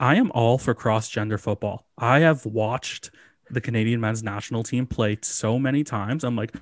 [0.00, 1.86] I am all for cross gender football.
[1.98, 3.10] I have watched
[3.50, 6.24] the Canadian men's national team play so many times.
[6.24, 6.54] I'm like,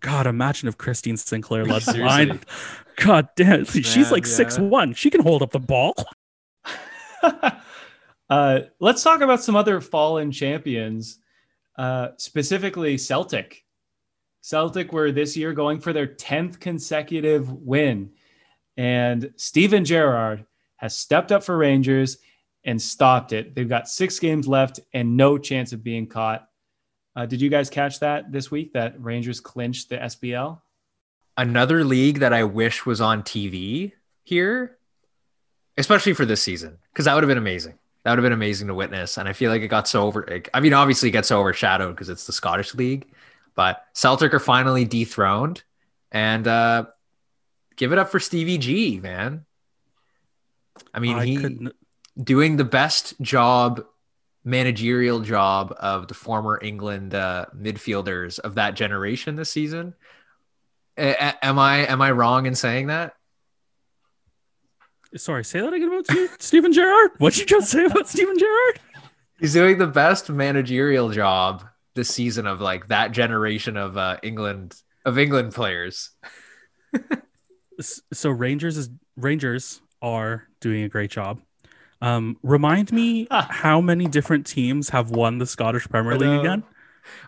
[0.00, 2.40] God, imagine if Christine Sinclair led the line.
[2.96, 4.64] God damn, she's like six yeah.
[4.64, 4.92] one.
[4.92, 5.94] She can hold up the ball.
[8.30, 11.18] uh, let's talk about some other fallen champions,
[11.78, 13.64] uh, specifically Celtic.
[14.40, 18.10] Celtic were this year going for their 10th consecutive win.
[18.76, 22.18] And Steven Gerrard has stepped up for Rangers
[22.64, 23.54] and stopped it.
[23.54, 26.48] They've got six games left and no chance of being caught.
[27.14, 30.60] Uh, did you guys catch that this week that Rangers clinched the SPL?
[31.36, 34.78] Another league that I wish was on TV here,
[35.76, 37.78] especially for this season, because that would have been amazing.
[38.06, 39.18] That would have been amazing to witness.
[39.18, 40.40] And I feel like it got so over.
[40.54, 43.08] I mean, obviously, it gets so overshadowed because it's the Scottish league,
[43.56, 45.64] but Celtic are finally dethroned.
[46.12, 46.84] And uh,
[47.74, 49.44] give it up for Stevie G, man.
[50.94, 51.36] I mean, I he.
[51.36, 51.72] Couldn't
[52.22, 53.84] doing the best job
[54.44, 59.94] managerial job of the former England uh, midfielders of that generation this season.
[60.96, 63.16] A- am I am I wrong in saying that?
[65.14, 67.12] Sorry, say that again about Steven Gerrard.
[67.18, 68.80] What'd you just say about Steven Gerrard?
[69.38, 71.64] He's doing the best managerial job
[71.94, 76.10] this season of like that generation of uh, England of England players.
[77.80, 81.40] so Rangers is Rangers are doing a great job.
[82.00, 86.62] Um, remind me how many different teams have won the Scottish Premier League again?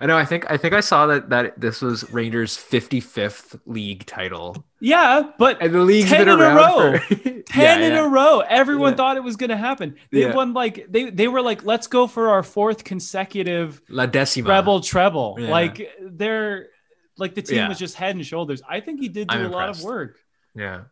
[0.00, 0.16] I know.
[0.16, 4.64] I think I think I saw that that this was Rangers' 55th league title.
[4.80, 6.98] Yeah, but and the league's been around a row.
[6.98, 7.14] For...
[7.46, 8.04] ten yeah, in yeah.
[8.04, 8.40] a row.
[8.40, 8.96] Everyone yeah.
[8.96, 9.96] thought it was going to happen.
[10.10, 14.46] They won like they they were like, let's go for our fourth consecutive La Decima
[14.46, 15.36] treble treble.
[15.38, 16.68] Like they're
[17.16, 18.62] like the team was just head and shoulders.
[18.68, 19.82] I think he did do I'm a impressed.
[19.82, 20.18] lot of work.
[20.54, 20.82] Yeah.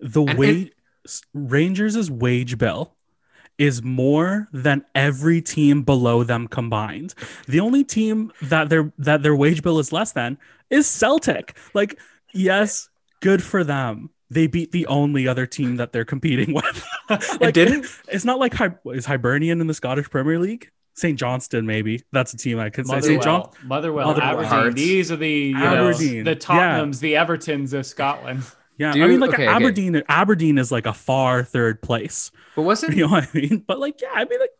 [0.00, 0.72] The and, wage
[1.34, 2.94] Rangers' wage bill
[3.62, 7.14] is more than every team below them combined.
[7.46, 10.36] The only team that their that their wage bill is less than
[10.68, 11.56] is Celtic.
[11.72, 11.96] Like,
[12.34, 12.88] yes,
[13.20, 14.10] good for them.
[14.30, 16.84] They beat the only other team that they're competing with.
[17.10, 17.86] like, it didn't.
[18.08, 18.54] It's not like
[18.86, 20.68] is Hibernian in the Scottish Premier League.
[20.94, 21.16] St.
[21.16, 23.00] Johnstone, maybe that's a team I could say.
[23.00, 23.22] St.
[23.22, 24.74] John, Motherwell, Motherwell, Aberdeen.
[24.74, 27.24] These are the Aberdeen, know, the Tottenhams, yeah.
[27.24, 28.42] the Evertons of Scotland.
[28.78, 29.96] Yeah, I mean, like okay, Aberdeen.
[29.96, 30.06] Okay.
[30.08, 32.30] Aberdeen is like a far third place.
[32.56, 33.64] But wasn't you know what I mean?
[33.66, 34.50] But like, yeah, I mean, like,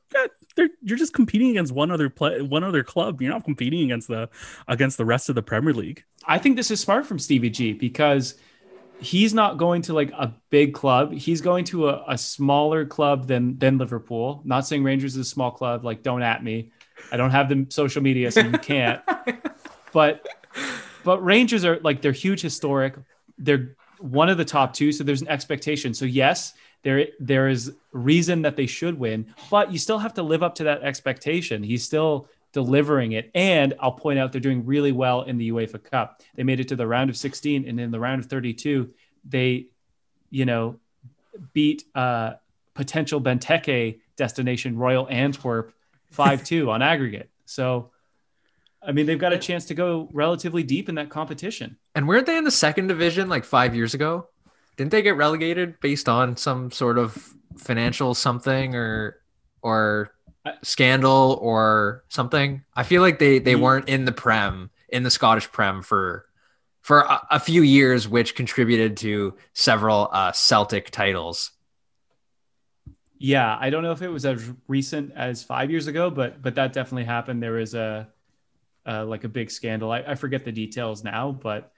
[0.57, 3.23] yeah, you're just competing against one other play, one other club.
[3.23, 4.29] You're not competing against the
[4.69, 6.05] against the rest of the Premier League.
[6.27, 8.35] I think this is smart from Stevie G because
[9.01, 11.13] he's not going to like a big club.
[11.13, 14.43] He's going to a, a smaller club than than Liverpool.
[14.45, 15.85] Not saying Rangers is a small club.
[15.85, 16.71] Like, don't at me.
[17.11, 19.03] I don't have the social media, so you can't.
[19.93, 20.27] but
[21.05, 22.95] but Rangers are like they're huge, historic.
[23.39, 24.93] They're one of the top two.
[24.93, 25.95] So there's an expectation.
[25.95, 30.23] So yes, there there is reason that they should win, but you still have to
[30.23, 31.63] live up to that expectation.
[31.63, 33.31] He's still delivering it.
[33.35, 36.23] And I'll point out they're doing really well in the UEFA Cup.
[36.35, 38.91] They made it to the round of 16, and in the round of 32,
[39.25, 39.67] they,
[40.31, 40.79] you know,
[41.53, 42.35] beat uh,
[42.75, 45.73] potential Benteke destination Royal Antwerp
[46.11, 47.31] 5 2 on aggregate.
[47.47, 47.92] So,
[48.85, 51.77] I mean, they've got a chance to go relatively deep in that competition.
[51.95, 54.29] And weren't they in the second division like five years ago?
[54.77, 59.21] Didn't they get relegated based on some sort of financial something or
[59.63, 60.13] or
[60.63, 62.65] scandal or something?
[62.75, 66.27] I feel like they they weren't in the prem in the Scottish prem for
[66.81, 71.53] for a, a few years, which contributed to several uh, Celtic titles.
[73.19, 76.57] Yeah, I don't know if it was as recent as five years ago, but but
[76.57, 77.43] that definitely happened.
[77.43, 78.09] There was a
[78.87, 79.91] uh, like a big scandal.
[79.91, 81.73] I, I forget the details now, but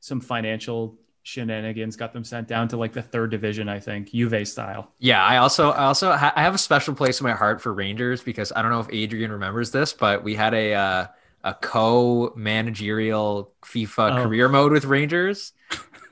[0.00, 4.46] some financial shenanigans got them sent down to like the third division, I think, Juve
[4.46, 4.92] style.
[4.98, 7.72] Yeah, I also I also ha- I have a special place in my heart for
[7.72, 11.06] Rangers because I don't know if Adrian remembers this, but we had a uh,
[11.44, 14.22] a co managerial FIFA oh.
[14.22, 15.52] career mode with Rangers,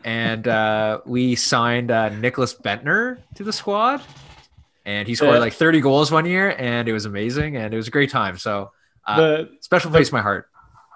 [0.05, 4.03] and uh, we signed uh, Nicklas Bendtner to the squad
[4.85, 7.89] and he scored like 30 goals one year and it was amazing and it was
[7.89, 8.71] a great time so
[9.07, 10.49] uh, the special place the, my heart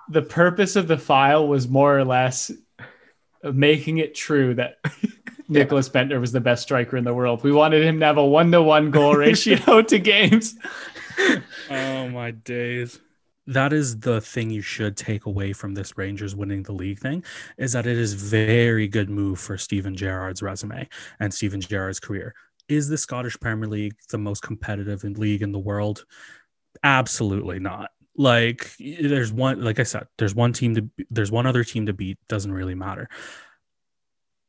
[0.09, 2.51] the purpose of the file was more or less
[3.43, 4.79] making it true that
[5.49, 5.65] yeah.
[5.65, 7.43] Nicklas Bendtner was the best striker in the world.
[7.43, 10.57] We wanted him to have a one to one goal ratio to games.
[11.71, 13.01] Oh my days.
[13.47, 17.25] That is the thing you should take away from this Rangers winning the league thing
[17.57, 20.87] is that it is very good move for Steven Gerrard's resume
[21.19, 22.35] and Steven Gerrard's career
[22.69, 26.05] is the Scottish Premier League the most competitive league in the world?
[26.83, 27.91] Absolutely not.
[28.19, 31.93] Like there's one, like I said, there's one team to, there's one other team to
[31.93, 32.19] beat.
[32.29, 33.09] Doesn't really matter.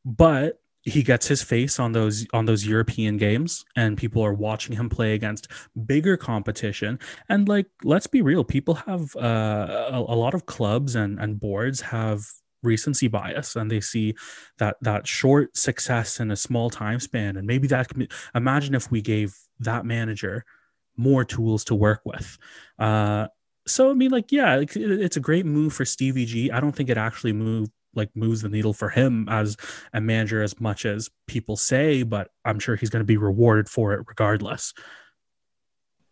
[0.04, 4.76] But he gets his face on those on those European games, and people are watching
[4.76, 5.48] him play against
[5.86, 7.00] bigger competition.
[7.30, 11.40] And like, let's be real, people have uh, a, a lot of clubs and and
[11.40, 12.26] boards have
[12.62, 14.16] recency bias and they see
[14.58, 18.76] that that short success in a small time span and maybe that can be, imagine
[18.76, 20.44] if we gave that manager
[20.98, 22.38] more tools to work with
[22.78, 23.28] uh
[23.70, 26.52] so i mean like yeah it's a great move for stevie g.
[26.52, 29.58] I don't think it actually moved like moves the needle for him as
[29.94, 33.70] a manager as much as people say but i'm sure he's going to be rewarded
[33.70, 34.74] for it regardless.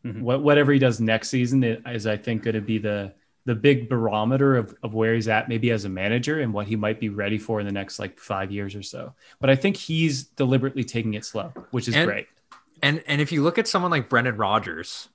[0.05, 0.21] Mm-hmm.
[0.21, 3.13] whatever he does next season is i think going to be the
[3.47, 6.75] the big barometer of, of where he's at maybe as a manager and what he
[6.75, 9.13] might be ready for in the next like five years or so.
[9.39, 12.27] But i think he's deliberately taking it slow which is and, great.
[12.83, 15.09] and and if you look at someone like brendan rodgers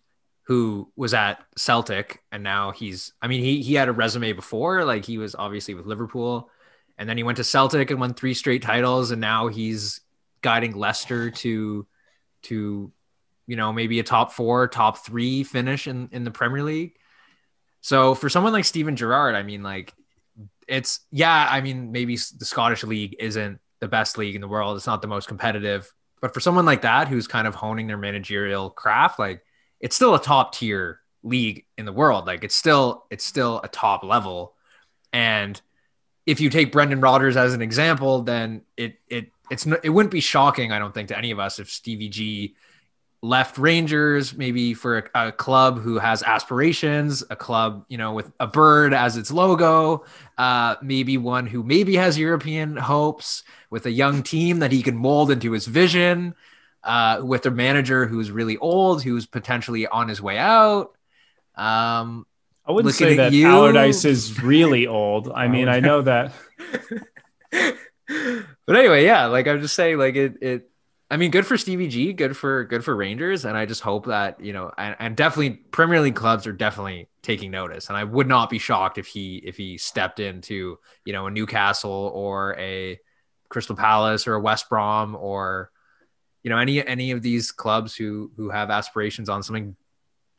[0.45, 4.85] who was at celtic and now he's i mean he he had a resume before
[4.85, 6.51] like he was obviously with liverpool
[6.99, 10.01] and then he went to celtic and won three straight titles and now he's
[10.41, 11.87] guiding leicester to
[12.43, 12.93] to
[13.47, 16.93] you know maybe a top four top three finish in in the premier league
[17.83, 19.93] so for someone like Steven Gerrard, I mean, like
[20.69, 24.77] it's yeah, I mean, maybe the Scottish league isn't the best league in the world.
[24.77, 27.99] It's not the most competitive, but for someone like that who's kind of honing their
[27.99, 29.43] managerial craft, like
[29.83, 32.27] it's still a top tier league in the world.
[32.27, 34.55] Like it's still it's still a top level.
[35.13, 35.61] And
[36.25, 40.21] if you take Brendan Rodgers as an example, then it it it's it wouldn't be
[40.21, 42.55] shocking, I don't think, to any of us if Stevie G
[43.25, 48.33] left Rangers, maybe for a, a, club who has aspirations, a club, you know, with
[48.41, 50.05] a bird as its logo,
[50.39, 54.97] uh, maybe one who maybe has European hopes with a young team that he can
[54.97, 56.35] mold into his vision,
[56.85, 60.97] uh, with their manager who's really old, who's potentially on his way out.
[61.55, 62.27] Um,
[62.65, 63.49] I wouldn't say that you.
[63.49, 65.31] Allardyce is really old.
[65.31, 66.33] I mean, I know that.
[68.67, 70.71] but anyway, yeah, like I'm just saying, like it, it,
[71.11, 74.07] I mean, good for Stevie G, good for good for Rangers, and I just hope
[74.07, 78.05] that you know, and, and, definitely Premier League clubs are definitely taking notice, and I
[78.05, 82.57] would not be shocked if he if he stepped into you know a Newcastle or
[82.59, 82.99] a
[83.49, 85.71] Crystal Palace or a West Brom or
[86.43, 89.77] you know any any of these clubs who who have aspirations on something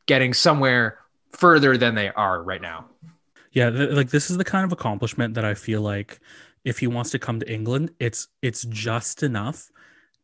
[0.06, 1.00] getting somewhere
[1.32, 2.86] further than they are right now.
[3.52, 6.20] Yeah, th- like this is the kind of accomplishment that I feel like
[6.64, 9.70] if he wants to come to England, it's it's just enough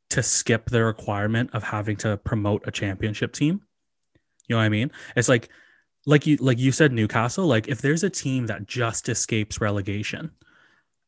[0.10, 3.62] to skip the requirement of having to promote a championship team.
[4.48, 4.92] You know what I mean?
[5.16, 5.50] It's like
[6.06, 10.32] like you like you said Newcastle, like if there's a team that just escapes relegation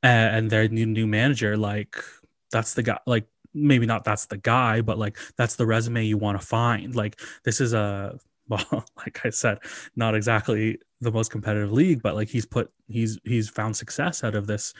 [0.03, 1.95] and, and their new new manager like
[2.51, 6.17] that's the guy like maybe not that's the guy but like that's the resume you
[6.17, 6.95] want to find.
[6.95, 8.17] Like this is a
[8.51, 9.59] well, like I said,
[9.95, 14.35] not exactly the most competitive league, but like he's put he's he's found success out
[14.35, 14.73] of this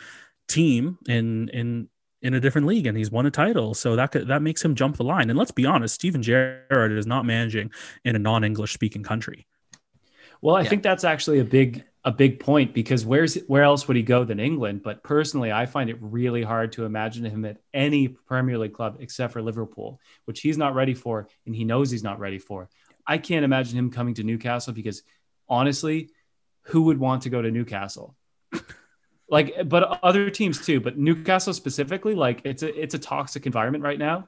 [0.47, 1.87] team in in
[2.21, 3.73] in a different league and he's won a title.
[3.73, 5.29] So that could, that makes him jump the line.
[5.29, 7.71] And let's be honest, Steven Gerrard is not managing
[8.05, 9.47] in a non-English speaking country.
[10.41, 10.69] Well, I yeah.
[10.69, 14.23] think that's actually a big a big point because where's where else would he go
[14.23, 14.81] than England?
[14.83, 18.97] But personally, I find it really hard to imagine him at any Premier League club
[18.99, 22.69] except for Liverpool, which he's not ready for, and he knows he's not ready for.
[23.05, 25.03] I can't imagine him coming to Newcastle because
[25.47, 26.09] honestly,
[26.63, 28.15] who would want to go to Newcastle?
[29.29, 33.83] like, but other teams too, but Newcastle specifically, like it's a it's a toxic environment
[33.83, 34.27] right now.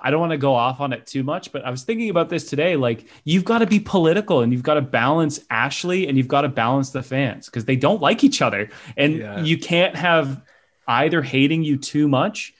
[0.00, 2.28] I don't want to go off on it too much, but I was thinking about
[2.28, 2.76] this today.
[2.76, 6.42] Like, you've got to be political and you've got to balance Ashley and you've got
[6.42, 8.70] to balance the fans because they don't like each other.
[8.96, 9.42] And yeah.
[9.42, 10.42] you can't have
[10.86, 12.54] either hating you too much.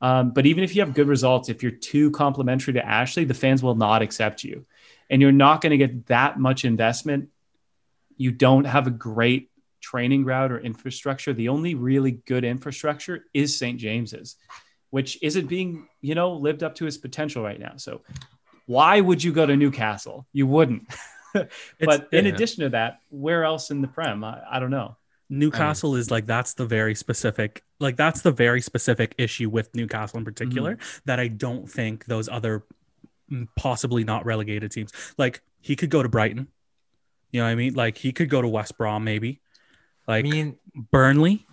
[0.00, 3.34] Um, but even if you have good results, if you're too complimentary to Ashley, the
[3.34, 4.66] fans will not accept you.
[5.08, 7.30] And you're not going to get that much investment.
[8.16, 11.32] You don't have a great training route or infrastructure.
[11.32, 13.78] The only really good infrastructure is St.
[13.78, 14.36] James's
[14.96, 17.74] which isn't being, you know, lived up to his potential right now.
[17.76, 18.00] So
[18.64, 20.26] why would you go to Newcastle?
[20.32, 20.84] You wouldn't.
[21.34, 22.32] but in yeah.
[22.32, 24.24] addition to that, where else in the Prem?
[24.24, 24.96] I, I don't know.
[25.28, 29.50] Newcastle I mean, is like that's the very specific like that's the very specific issue
[29.50, 30.98] with Newcastle in particular mm-hmm.
[31.04, 32.64] that I don't think those other
[33.30, 36.48] mm, possibly not relegated teams like he could go to Brighton.
[37.32, 37.74] You know what I mean?
[37.74, 39.42] Like he could go to West Brom maybe.
[40.08, 40.56] Like I mean
[40.90, 41.45] Burnley.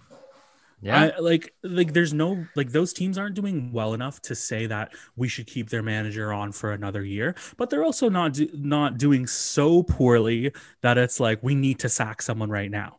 [0.84, 1.12] Yeah.
[1.16, 4.94] I, like like there's no like those teams aren't doing well enough to say that
[5.16, 8.98] we should keep their manager on for another year, but they're also not do, not
[8.98, 12.98] doing so poorly that it's like we need to sack someone right now.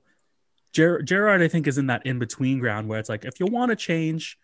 [0.73, 3.47] Ger- Gerrard I think is in that in between ground where it's like if you
[3.47, 4.38] want to change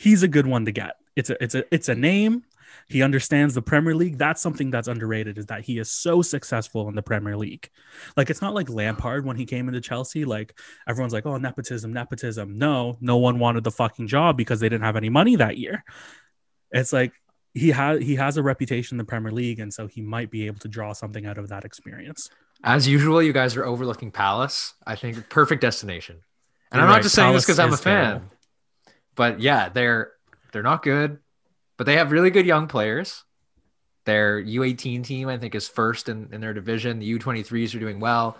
[0.00, 0.96] he's a good one to get.
[1.14, 2.44] It's a it's a it's a name
[2.88, 4.18] he understands the Premier League.
[4.18, 7.70] That's something that's underrated is that he is so successful in the Premier League.
[8.16, 10.24] Like it's not like Lampard when he came into Chelsea.
[10.24, 12.58] Like everyone's like, oh, nepotism, nepotism.
[12.58, 15.84] No, no one wanted the fucking job because they didn't have any money that year.
[16.72, 17.12] It's like
[17.54, 20.46] he has he has a reputation in the Premier League, and so he might be
[20.46, 22.30] able to draw something out of that experience.
[22.62, 24.74] As usual, you guys are overlooking Palace.
[24.86, 26.16] I think perfect destination.
[26.70, 26.96] And You're I'm right.
[26.96, 28.04] not just saying Palace this because I'm a fan.
[28.04, 28.26] Terrible.
[29.16, 30.12] But yeah, they're
[30.52, 31.18] they're not good
[31.80, 33.24] but they have really good young players.
[34.04, 36.98] Their U18 team, I think, is first in, in their division.
[36.98, 38.36] The U23s are doing well.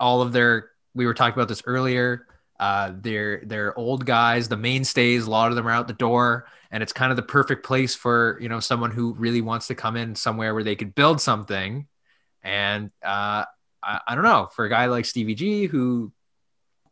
[0.00, 2.26] All of their, we were talking about this earlier.
[2.58, 5.24] Uh, they're they're old guys, the mainstays.
[5.24, 7.94] A lot of them are out the door, and it's kind of the perfect place
[7.94, 11.20] for you know someone who really wants to come in somewhere where they could build
[11.20, 11.86] something.
[12.42, 13.44] And uh,
[13.84, 16.12] I, I don't know for a guy like Stevie G who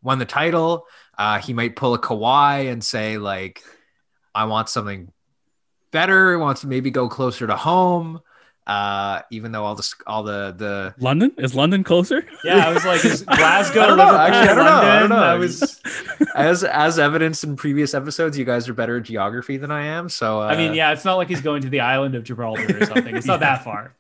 [0.01, 0.87] won the title,
[1.19, 3.65] uh, he might pull a Kawhi and say like,
[4.33, 5.13] I want something
[5.91, 8.21] better, wants to maybe go closer to home.
[8.67, 12.27] Uh, even though all the all the the London is London closer?
[12.45, 13.81] Yeah, I was like, is Glasgow?
[13.81, 14.15] I don't know.
[14.15, 14.71] Actually, I don't know.
[14.71, 15.17] I don't know.
[15.17, 15.81] I was
[16.37, 20.11] as as evidenced in previous episodes, you guys are better at geography than I am.
[20.11, 20.49] So uh...
[20.49, 23.17] I mean, yeah, it's not like he's going to the island of Gibraltar or something.
[23.17, 23.57] It's not yeah.
[23.57, 23.95] that far.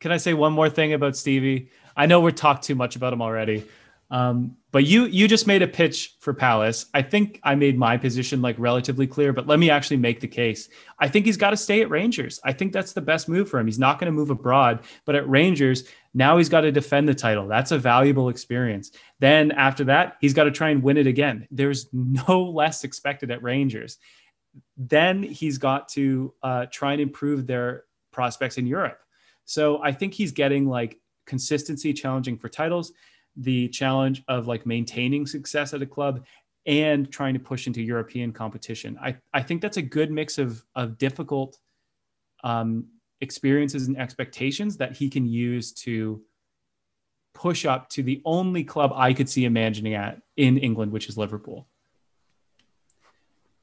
[0.00, 1.68] Can I say one more thing about Stevie?
[1.94, 3.64] I know we're talked too much about him already,
[4.10, 6.86] um, but you you just made a pitch for Palace.
[6.94, 10.28] I think I made my position like relatively clear, but let me actually make the
[10.28, 10.68] case.
[10.98, 12.40] I think he's got to stay at Rangers.
[12.44, 13.66] I think that's the best move for him.
[13.66, 17.14] He's not going to move abroad, but at Rangers, now he's got to defend the
[17.14, 17.46] title.
[17.46, 18.92] That's a valuable experience.
[19.20, 21.46] Then after that, he's got to try and win it again.
[21.50, 23.98] There's no less expected at Rangers.
[24.76, 29.00] Then he's got to uh, try and improve their prospects in Europe.
[29.44, 32.92] So I think he's getting like consistency challenging for titles
[33.38, 36.24] the challenge of like maintaining success at a club
[36.66, 38.98] and trying to push into European competition.
[39.00, 41.58] I, I think that's a good mix of, of difficult
[42.44, 42.86] um,
[43.20, 46.22] experiences and expectations that he can use to
[47.32, 51.16] push up to the only club I could see imagining at in England, which is
[51.16, 51.68] Liverpool.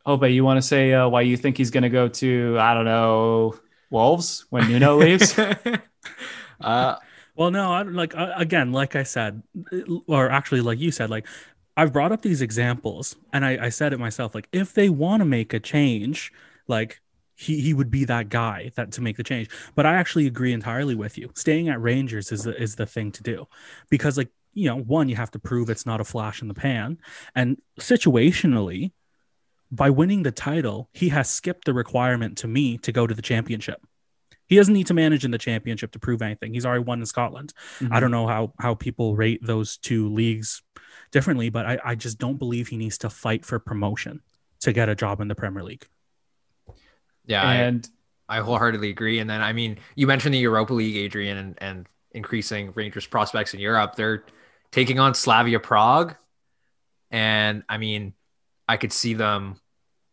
[0.06, 2.74] But you want to say uh, why you think he's going to go to, I
[2.74, 3.56] don't know,
[3.90, 5.38] Wolves when Nuno leaves?
[6.62, 6.96] uh,
[7.36, 9.44] well, no, I like uh, again, like I said,
[10.08, 11.28] or actually, like you said, like
[11.78, 14.34] I've brought up these examples, and I, I said it myself.
[14.34, 16.32] Like, if they want to make a change,
[16.68, 17.02] like
[17.36, 19.50] he he would be that guy that to make the change.
[19.76, 21.32] But I actually agree entirely with you.
[21.36, 23.48] Staying at Rangers is the, is the thing to do,
[23.90, 26.54] because like you know, one, you have to prove it's not a flash in the
[26.54, 26.98] pan,
[27.36, 28.94] and situationally,
[29.70, 33.22] by winning the title, he has skipped the requirement to me to go to the
[33.22, 33.82] championship.
[34.48, 36.54] He doesn't need to manage in the championship to prove anything.
[36.54, 37.54] He's already won in Scotland.
[37.80, 37.94] Mm-hmm.
[37.94, 40.62] I don't know how how people rate those two leagues
[41.12, 44.22] differently, but I, I just don't believe he needs to fight for promotion
[44.62, 45.88] to get a job in the Premier League.
[47.26, 47.88] Yeah, and
[48.30, 49.20] I, I wholeheartedly agree.
[49.20, 53.54] And then I mean, you mentioned the Europa League, Adrian, and, and increasing Rangers prospects
[53.54, 53.96] in Europe.
[53.96, 54.26] They're
[54.72, 56.16] taking on Slavia Prague,
[57.10, 58.14] and I mean,
[58.68, 59.60] I could see them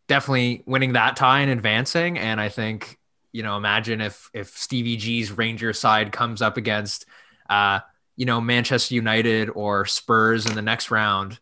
[0.09, 2.19] definitely winning that tie and advancing.
[2.19, 2.99] And I think,
[3.33, 7.07] you know, imagine if if Stevie G's Ranger side comes up against
[7.49, 7.81] uh,
[8.17, 11.39] you know, Manchester United or Spurs in the next round,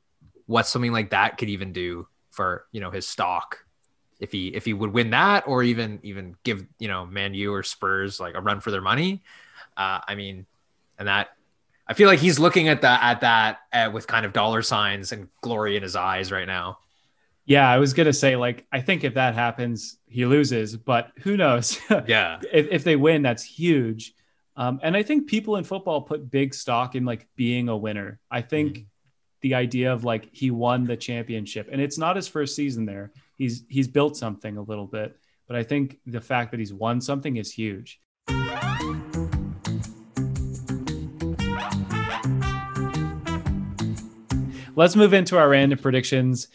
[0.46, 3.64] what something like that could even do for, you know, his stock.
[4.18, 7.54] If he if he would win that or even even give, you know, Man U
[7.54, 9.22] or Spurs like a run for their money.
[9.76, 10.46] Uh, I mean,
[10.98, 11.30] and that
[11.86, 15.12] I feel like he's looking at that at that uh, with kind of dollar signs
[15.12, 16.78] and glory in his eyes right now.
[17.50, 21.36] Yeah, I was gonna say like I think if that happens, he loses, but who
[21.36, 21.80] knows?
[22.06, 24.14] Yeah, if, if they win, that's huge.
[24.54, 28.20] Um, and I think people in football put big stock in like being a winner.
[28.30, 28.84] I think mm-hmm.
[29.40, 33.10] the idea of like he won the championship, and it's not his first season there.
[33.36, 35.16] He's he's built something a little bit,
[35.48, 38.00] but I think the fact that he's won something is huge.
[44.76, 46.46] Let's move into our random predictions.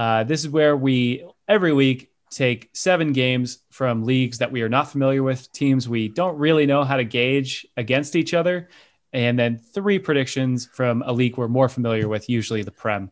[0.00, 4.68] Uh, this is where we every week take seven games from leagues that we are
[4.70, 8.70] not familiar with, teams we don't really know how to gauge against each other,
[9.12, 13.10] and then three predictions from a league we're more familiar with, usually the Prem.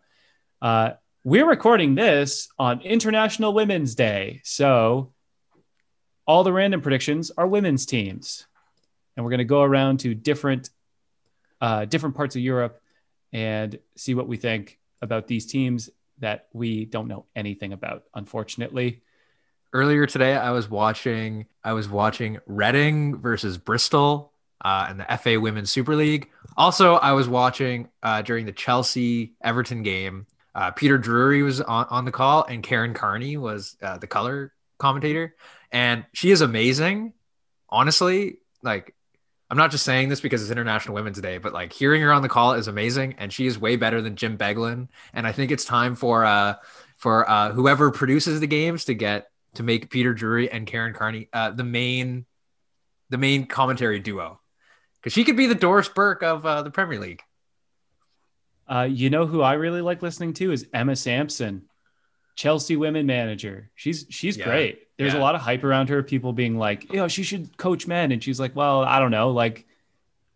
[0.62, 0.92] Uh,
[1.24, 5.12] we're recording this on International Women's Day, so
[6.26, 8.46] all the random predictions are women's teams,
[9.14, 10.70] and we're going to go around to different
[11.60, 12.80] uh, different parts of Europe
[13.30, 15.90] and see what we think about these teams
[16.20, 19.02] that we don't know anything about, unfortunately.
[19.72, 24.32] Earlier today, I was watching I was watching Reading versus Bristol
[24.64, 26.30] uh, in the FA Women's Super League.
[26.56, 30.26] Also, I was watching uh, during the Chelsea Everton game.
[30.54, 34.52] Uh, Peter Drury was on, on the call, and Karen Carney was uh, the color
[34.78, 35.36] commentator,
[35.70, 37.12] and she is amazing.
[37.68, 38.94] Honestly, like
[39.50, 42.22] I'm not just saying this because it's International Women's Day, but like hearing her on
[42.22, 44.88] the call is amazing, and she is way better than Jim Beglin.
[45.14, 46.56] And I think it's time for uh
[46.96, 51.28] for uh whoever produces the games to get to make Peter Drury and Karen Carney
[51.32, 52.26] uh the main
[53.10, 54.38] the main commentary duo
[55.00, 57.22] because she could be the Doris Burke of uh, the Premier League.
[58.70, 61.62] Uh, you know who I really like listening to is Emma Sampson,
[62.36, 63.70] Chelsea women manager.
[63.74, 64.44] She's she's yeah.
[64.44, 65.20] great there's yeah.
[65.20, 66.02] a lot of hype around her.
[66.02, 68.12] People being like, you know, she should coach men.
[68.12, 69.30] And she's like, well, I don't know.
[69.30, 69.64] Like,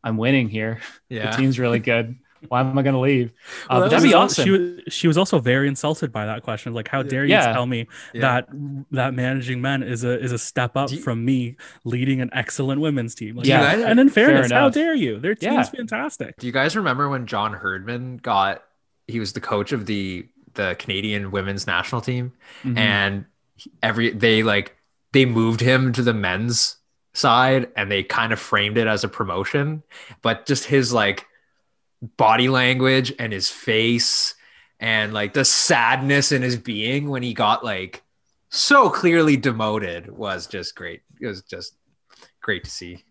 [0.04, 0.80] I'm winning here.
[1.08, 1.30] Yeah.
[1.30, 2.16] the team's really good.
[2.48, 3.32] Why am I going to leave?
[3.70, 4.44] Uh, well, that'd be awesome.
[4.44, 6.74] She was, she was also very insulted by that question.
[6.74, 7.52] Like, how dare you yeah.
[7.52, 8.20] tell me yeah.
[8.20, 8.48] that
[8.90, 12.80] that managing men is a is a step up you, from me leading an excellent
[12.80, 13.36] women's team?
[13.36, 15.20] Like, yeah, guys, and in fairness, fair how dare you?
[15.20, 15.78] Their team's yeah.
[15.78, 16.36] fantastic.
[16.38, 18.62] Do you guys remember when John Herdman got?
[19.06, 22.32] He was the coach of the the Canadian women's national team,
[22.62, 22.76] mm-hmm.
[22.76, 23.24] and
[23.82, 24.76] every they like
[25.12, 26.76] they moved him to the men's
[27.14, 29.82] side and they kind of framed it as a promotion
[30.22, 31.26] but just his like
[32.16, 34.34] body language and his face
[34.80, 38.02] and like the sadness in his being when he got like
[38.48, 41.74] so clearly demoted was just great it was just
[42.40, 43.04] great to see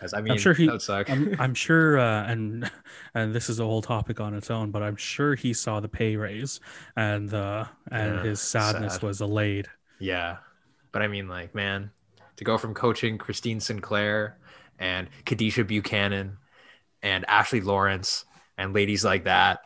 [0.00, 0.70] as I mean, I'm sure he.
[0.88, 2.70] I'm, I'm, sure, uh, and
[3.14, 5.88] and this is a whole topic on its own, but I'm sure he saw the
[5.88, 6.60] pay raise,
[6.96, 9.02] and uh, and yeah, his sadness sad.
[9.02, 9.68] was allayed.
[9.98, 10.38] Yeah.
[10.92, 11.90] But I mean, like, man,
[12.36, 14.38] to go from coaching Christine Sinclair
[14.78, 16.38] and Kadeisha Buchanan
[17.02, 18.24] and Ashley Lawrence
[18.56, 19.60] and ladies like that.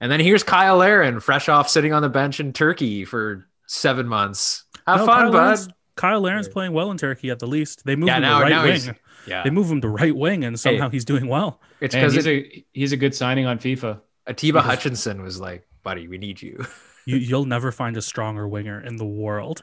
[0.00, 4.06] And then here's Cyle Larin, fresh off sitting on the bench in Turkey for seven
[4.06, 4.64] months.
[4.86, 5.38] Have no, fun, Kyle bud.
[5.38, 5.68] Larin's,
[5.98, 7.84] Cyle Larin's playing well in Turkey at the least.
[7.84, 8.96] They move yeah, him now, to right wing.
[9.26, 9.42] Yeah.
[9.42, 11.60] They move him to right wing and somehow hey, he's doing well.
[11.80, 14.00] It's because he's, it, a, he's a good signing on FIFA.
[14.26, 16.64] Atiba Hutchinson was like, buddy, we need you.
[17.08, 19.62] you, you'll never find a stronger winger in the world.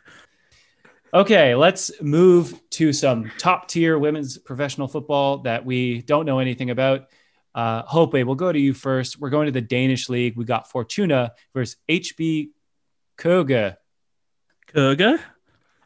[1.14, 6.72] Okay, let's move to some top tier women's professional football that we don't know anything
[6.72, 7.06] about.
[7.54, 9.20] Uh, Hope, we'll go to you first.
[9.20, 10.36] We're going to the Danish league.
[10.36, 12.50] We got Fortuna versus HB
[13.18, 13.76] Køge.
[14.74, 15.20] Køge?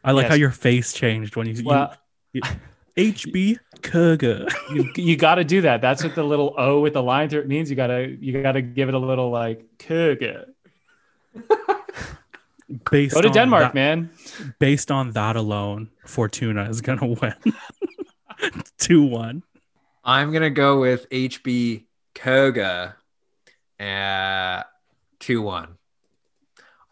[0.02, 0.30] I like yes.
[0.30, 1.62] how your face changed when you.
[1.62, 1.94] Well,
[2.32, 2.40] you,
[2.96, 4.50] you HB Køge.
[4.74, 5.82] you you got to do that.
[5.82, 7.68] That's what the little O with the line through it means.
[7.68, 10.46] You gotta you gotta give it a little like Køge.
[12.90, 14.10] Based go to Denmark, that, man.
[14.58, 17.34] Based on that alone, Fortuna is gonna win
[18.78, 19.42] two one.
[20.04, 22.94] I'm gonna go with HB Køge
[23.78, 24.64] at uh,
[25.18, 25.76] two one.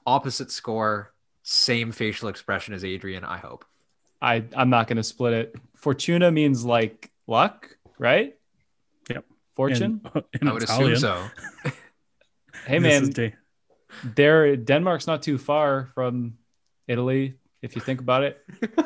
[0.06, 1.12] Opposite score,
[1.42, 3.24] same facial expression as Adrian.
[3.24, 3.64] I hope.
[4.20, 5.54] I I'm not gonna split it.
[5.76, 8.34] Fortuna means like luck, right?
[9.10, 9.24] Yep.
[9.54, 10.00] Fortune.
[10.14, 10.92] In, in I would Italian.
[10.94, 11.30] assume
[11.64, 11.70] so.
[12.66, 13.12] hey man,
[14.02, 16.34] there Denmark's not too far from
[16.86, 18.44] Italy if you think about it.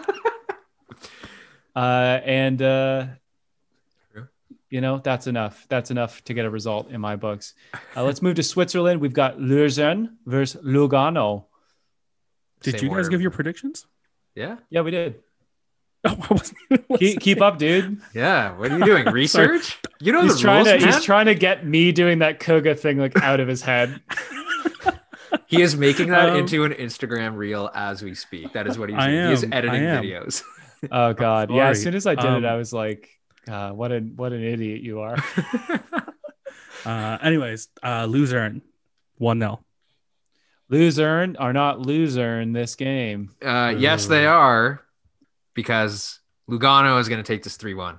[1.77, 3.07] uh, and uh,
[4.71, 5.67] you know that's enough.
[5.69, 7.55] That's enough to get a result in my books.
[7.97, 9.01] Uh, let's move to Switzerland.
[9.01, 11.45] We've got Luzern versus Lugano.
[12.63, 13.09] Did same you guys order.
[13.11, 13.87] give your predictions?
[14.35, 14.57] Yeah.
[14.71, 15.17] Yeah, we did.
[16.05, 16.59] Oh, I wasn't.
[16.69, 18.01] even Keep, keep up, dude.
[18.13, 18.57] Yeah.
[18.59, 19.07] What are you doing?
[19.13, 19.79] Research?
[20.01, 20.95] You know He's the trying rules, to man?
[20.95, 24.03] he's trying to get me doing that Koga thing like out of his head.
[25.47, 28.53] He is making that Um, into an Instagram reel as we speak.
[28.53, 29.27] That is what he's I doing.
[29.29, 30.43] He is editing videos.
[30.91, 31.51] Oh god.
[31.53, 33.09] Yeah, as soon as I did Um, it, I was like,
[33.49, 35.17] uh, what an what an idiot you are.
[36.85, 38.61] Uh, anyways, uh, loser
[39.19, 39.65] one 0
[40.69, 43.31] Loser are not loser in this game.
[43.41, 44.83] Uh, yes, they are,
[45.55, 46.19] because
[46.51, 47.99] Lugano is going to take this three one.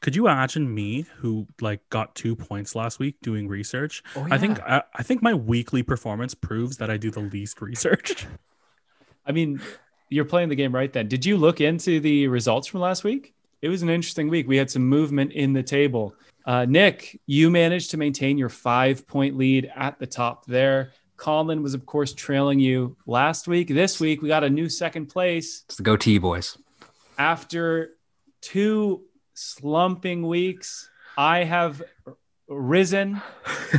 [0.00, 4.02] Could you imagine me who like got two points last week doing research?
[4.14, 7.60] Oh, I think I, I think my weekly performance proves that I do the least
[7.62, 8.26] research.
[9.26, 9.60] I mean,
[10.08, 11.08] you're playing the game right then.
[11.08, 13.34] Did you look into the results from last week?
[13.60, 14.46] It was an interesting week.
[14.46, 16.14] We had some movement in the table.
[16.46, 20.92] Uh, Nick, you managed to maintain your five point lead at the top there.
[21.16, 23.66] Colin was, of course, trailing you last week.
[23.68, 26.56] This week, we got a new second place it's the goatee boys.
[27.18, 27.96] after
[28.40, 29.02] two
[29.38, 30.90] slumping weeks.
[31.16, 31.82] I have
[32.48, 33.20] risen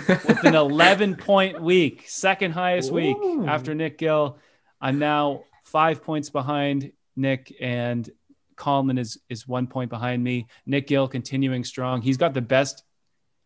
[0.08, 4.38] with an 11 point week, second highest week after Nick Gill.
[4.80, 8.10] I'm now five points behind Nick, and
[8.56, 10.48] Colin is is one point behind me.
[10.66, 12.02] Nick Gill continuing strong.
[12.02, 12.84] He's got the best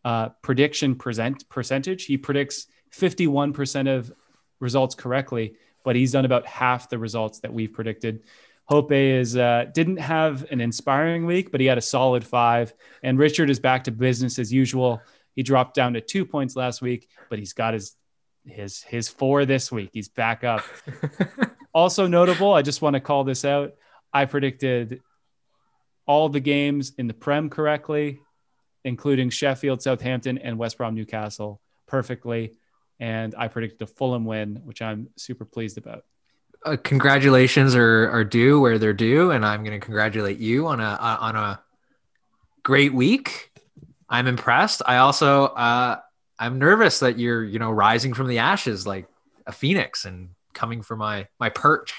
[0.04, 2.04] uh, prediction present percentage.
[2.04, 4.12] He predicts 51% of
[4.60, 8.22] results correctly, but he's done about half the results that we've predicted.
[8.66, 12.72] Hope is uh, didn't have an inspiring week, but he had a solid five.
[13.02, 15.02] And Richard is back to business as usual.
[15.36, 17.94] He dropped down to two points last week, but he's got his
[18.46, 19.90] his his four this week.
[19.92, 20.62] He's back up.
[21.74, 23.74] also notable, I just want to call this out.
[24.12, 25.00] I predicted
[26.06, 28.20] all the games in the Prem correctly,
[28.84, 32.56] including Sheffield, Southampton, and West Brom Newcastle perfectly.
[33.00, 36.04] And I predicted a Fulham win, which I'm super pleased about.
[36.64, 40.80] Uh, congratulations are, are due where they're due, and I'm going to congratulate you on
[40.80, 41.62] a uh, on a
[42.62, 43.50] great week.
[44.08, 44.82] I'm impressed.
[44.86, 46.00] I also uh,
[46.38, 49.06] I'm nervous that you're you know rising from the ashes like
[49.46, 51.94] a phoenix and coming for my my perch,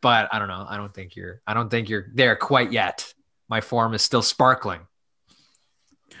[0.00, 0.66] but I don't know.
[0.68, 3.12] I don't think you're I don't think you're there quite yet.
[3.48, 4.80] My form is still sparkling.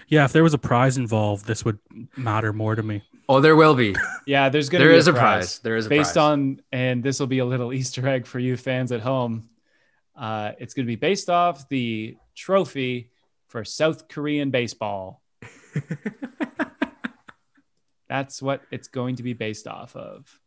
[0.08, 1.78] yeah, if there was a prize involved, this would
[2.16, 3.02] matter more to me.
[3.28, 3.94] Oh, there will be.
[4.26, 5.58] Yeah, there's going to There be is a prize.
[5.58, 6.16] There is a based prize.
[6.16, 9.48] on, and this will be a little Easter egg for you fans at home.
[10.16, 13.10] Uh, it's going to be based off the trophy
[13.48, 15.22] for South Korean baseball.
[18.08, 20.40] That's what it's going to be based off of.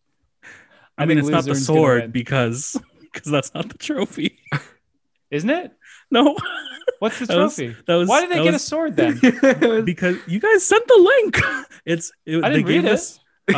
[0.98, 4.40] I, I mean, think it's not the sword because because that's not the trophy.
[5.30, 5.72] Isn't it?
[6.10, 6.36] No,
[7.02, 7.76] What's the That was- trophy?
[7.88, 9.20] that was- Why did they get a sword then?
[9.84, 11.40] because you guys sent the link.
[11.84, 12.94] It's it, I they didn't gave read it.
[12.94, 13.54] us- Oh,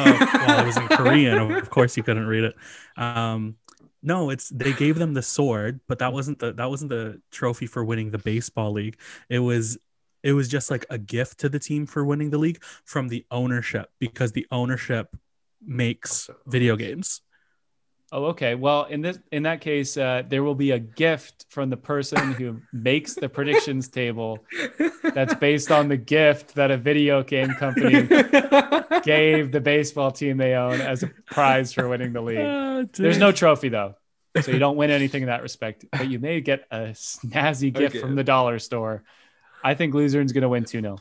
[0.48, 1.52] well, it was in Korean.
[1.52, 2.56] Of course, you couldn't read it.
[2.96, 3.58] Um,
[4.02, 7.68] no, it's they gave them the sword, but that wasn't the that wasn't the trophy
[7.68, 8.98] for winning the baseball league.
[9.30, 9.78] It was
[10.24, 13.26] it was just like a gift to the team for winning the league from the
[13.30, 15.14] ownership because the ownership
[15.62, 17.22] makes video games.
[18.16, 18.54] Oh, okay.
[18.54, 22.34] Well, in this in that case, uh, there will be a gift from the person
[22.34, 24.38] who makes the predictions table.
[25.16, 28.04] That's based on the gift that a video game company
[29.04, 32.38] gave the baseball team they own as a prize for winning the league.
[32.40, 33.96] Ah, There's no trophy though,
[34.40, 35.86] so you don't win anything in that respect.
[35.92, 38.00] But you may get a snazzy gift Okay.
[38.00, 39.02] from the dollar store.
[39.64, 40.98] I think Luzern's going to win 2 0.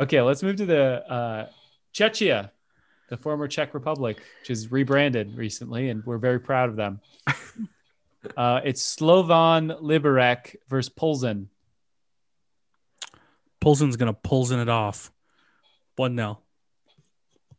[0.00, 1.46] Okay, let's move to the uh,
[1.94, 2.50] Czechia,
[3.08, 7.00] the former Czech Republic, which is rebranded recently, and we're very proud of them.
[8.36, 11.46] Uh, it's Slovan Liberec versus Polzin.
[13.60, 15.12] Pulsen's gonna Pulsen it off.
[15.94, 16.42] One nil.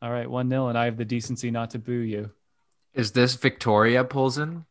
[0.01, 2.31] All right, 1 0, and I have the decency not to boo you.
[2.93, 4.65] Is this Victoria Polsen?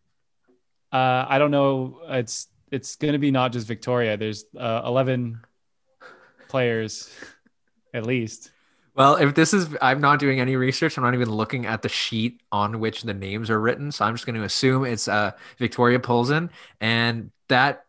[0.91, 2.01] Uh, I don't know.
[2.09, 4.17] It's it's going to be not just Victoria.
[4.17, 5.41] There's uh, 11
[6.49, 7.11] players
[7.93, 8.51] at least.
[8.99, 10.99] Well, if this is, I'm not doing any research.
[10.99, 13.93] I'm not even looking at the sheet on which the names are written.
[13.93, 16.51] So I'm just going to assume it's uh, Victoria Polsen.
[16.81, 17.85] And that,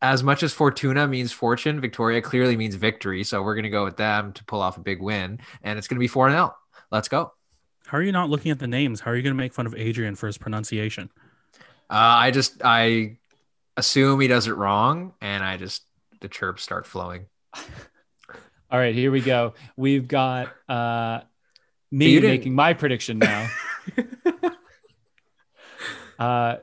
[0.00, 3.24] as much as Fortuna means fortune, Victoria clearly means victory.
[3.24, 5.40] So we're going to go with them to pull off a big win.
[5.64, 6.54] And it's going to be 4 0.
[6.92, 7.32] Let's go.
[7.86, 9.00] How are you not looking at the names?
[9.00, 11.10] How are you gonna make fun of Adrian for his pronunciation?
[11.90, 13.18] Uh, I just, I
[13.76, 15.12] assume he does it wrong.
[15.20, 15.82] And I just,
[16.20, 17.26] the chirps start flowing.
[18.72, 19.52] All right, here we go.
[19.76, 21.20] We've got uh,
[21.90, 23.46] me making my prediction now.
[26.18, 26.56] uh,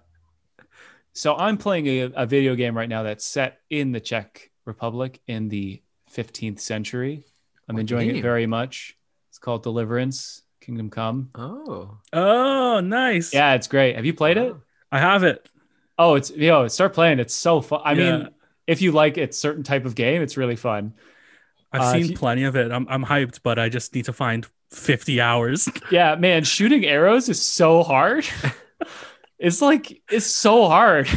[1.13, 5.21] so I'm playing a, a video game right now that's set in the Czech Republic
[5.27, 7.25] in the 15th century.
[7.67, 8.97] I'm What enjoying it very much.
[9.29, 10.41] It's called Deliverance.
[10.61, 11.29] Kingdom Come.
[11.35, 13.35] Oh, Oh, nice.
[13.35, 13.95] Yeah, it's great.
[13.95, 14.55] Have you played it?
[14.91, 15.47] I have it.
[15.99, 17.19] Oh, it's yo, know, start playing.
[17.19, 17.81] It's so fun.
[17.85, 18.17] I Yeah.
[18.17, 18.29] mean,
[18.65, 20.95] if you like a certain type of game, it's really fun.
[21.71, 22.71] I've Uh, seen plenty of it.
[22.71, 25.69] I'm I'm hyped, but I just need to find 50 hours.
[25.89, 28.25] Yeah, man, shooting arrows is so hard.
[29.39, 31.07] it's like it's so hard.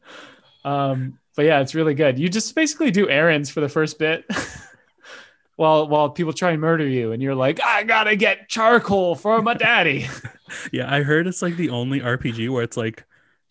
[0.64, 2.18] um, but yeah, it's really good.
[2.18, 4.24] You just basically do errands for the first bit.
[5.56, 9.40] While, while people try and murder you, and you're like, I gotta get charcoal for
[9.40, 10.06] my daddy.
[10.72, 13.04] yeah, I heard it's like the only RPG where it's like,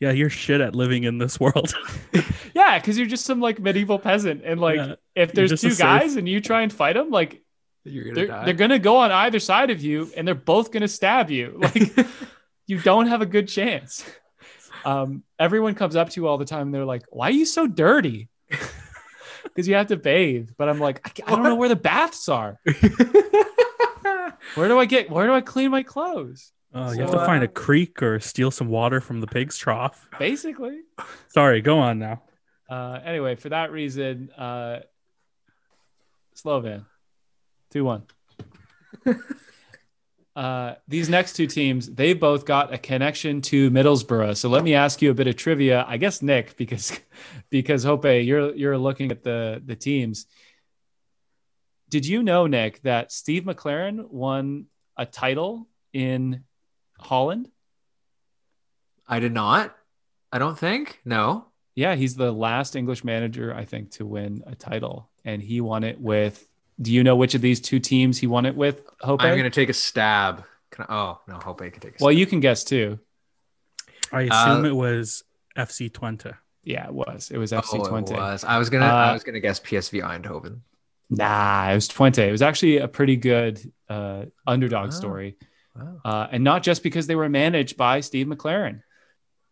[0.06, 1.74] yeah, you're shit at living in this world.
[2.54, 5.72] yeah, because you're just some like medieval peasant, and like Yeah, if there's two a
[5.72, 7.42] safe- guys and you try and fight them, like
[7.84, 8.46] you're gonna they're, die.
[8.46, 11.60] they're gonna go on either side of you and they're both gonna stab you.
[11.62, 12.08] Like
[12.68, 14.04] you don't have a good chance.
[14.86, 17.46] Um, everyone comes up to you all the time and they're like why are you
[17.46, 18.30] so dirty?
[19.44, 22.28] Because you have to bathe but i'm like I, I don't know where the baths
[22.28, 22.60] are.
[24.56, 27.26] Where do i get where do i clean my clothes Oh, you So, have to
[27.26, 30.08] find uh, a creek or steal some water from the pig's trough.
[30.20, 30.82] basically
[31.30, 32.22] Sorry, go on now.
[32.70, 34.80] uh, anyway for that reason uh,
[36.34, 36.86] slovan
[37.74, 38.04] 2-1
[40.36, 44.36] Uh, these next two teams, they both got a connection to Middlesbrough.
[44.36, 45.86] So let me ask you a bit of trivia.
[45.88, 47.00] I guess Nick, because
[47.50, 50.26] because Hope, you're you're looking at the the teams.
[51.88, 54.66] Did you know, Nick, that Steve McClaren won
[54.98, 56.44] a title in
[57.06, 57.50] Holland?
[59.08, 59.76] I did not.
[60.32, 61.00] I don't think.
[61.06, 61.46] No.
[61.76, 65.84] Yeah, he's the last English manager, I think, to win a title, and he won
[65.84, 66.48] it with.
[66.82, 68.82] Do you know which of these two teams he won it with?
[69.02, 69.22] Hope.
[69.22, 70.44] I'm gonna take a stab.
[70.72, 72.02] Can I, oh no, hope I can take a stab.
[72.06, 72.20] Well, stab.
[72.20, 73.00] you can guess too.
[74.12, 75.24] I assume Uh, it was
[75.58, 76.36] FC Twente.
[76.64, 77.30] Yeah, it was.
[77.32, 78.12] It was Oh, FC it Twente.
[78.14, 78.44] was.
[78.44, 78.86] I was gonna.
[78.88, 80.60] Uh, I was gonna guess PSV Eindhoven.
[81.10, 82.28] Nah, it was Twente.
[82.28, 84.92] It was actually a pretty good uh, underdog Wow.
[84.92, 85.38] story.
[85.76, 86.02] Wow.
[86.06, 88.82] Uh, and not just because they were managed by Steve McClaren.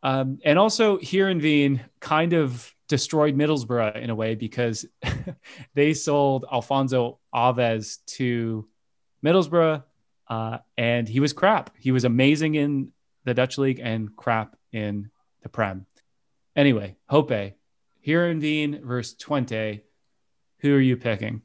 [0.01, 4.85] Um, and also, Heerenveen kind of destroyed Middlesbrough in a way because
[5.73, 8.67] they sold Afonso Alves to
[9.23, 9.83] Middlesbrough,
[10.27, 11.71] uh, and he was crap.
[11.79, 12.91] He was amazing in
[13.23, 15.09] the Dutch league and crap in
[15.41, 15.85] the Prem.
[16.55, 17.53] Anyway, Hope,
[18.05, 19.81] Heerenveen versus Twente.
[20.59, 21.41] Who are you picking?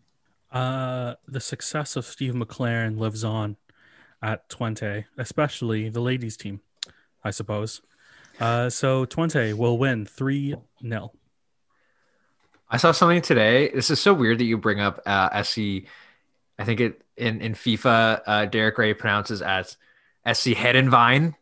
[0.50, 3.56] Uh, the success of Steve McClaren lives on
[4.22, 6.60] at Twente, especially the ladies' team,
[7.22, 7.80] I suppose.
[8.40, 11.12] Uh, so Twente will win 3 0.
[12.70, 13.70] I saw something today.
[13.70, 15.58] This is so weird that you bring up uh, SC.
[16.58, 19.76] I think it in in FIFA, uh, Derek Ray pronounces as
[20.30, 21.34] SC Hedenvine.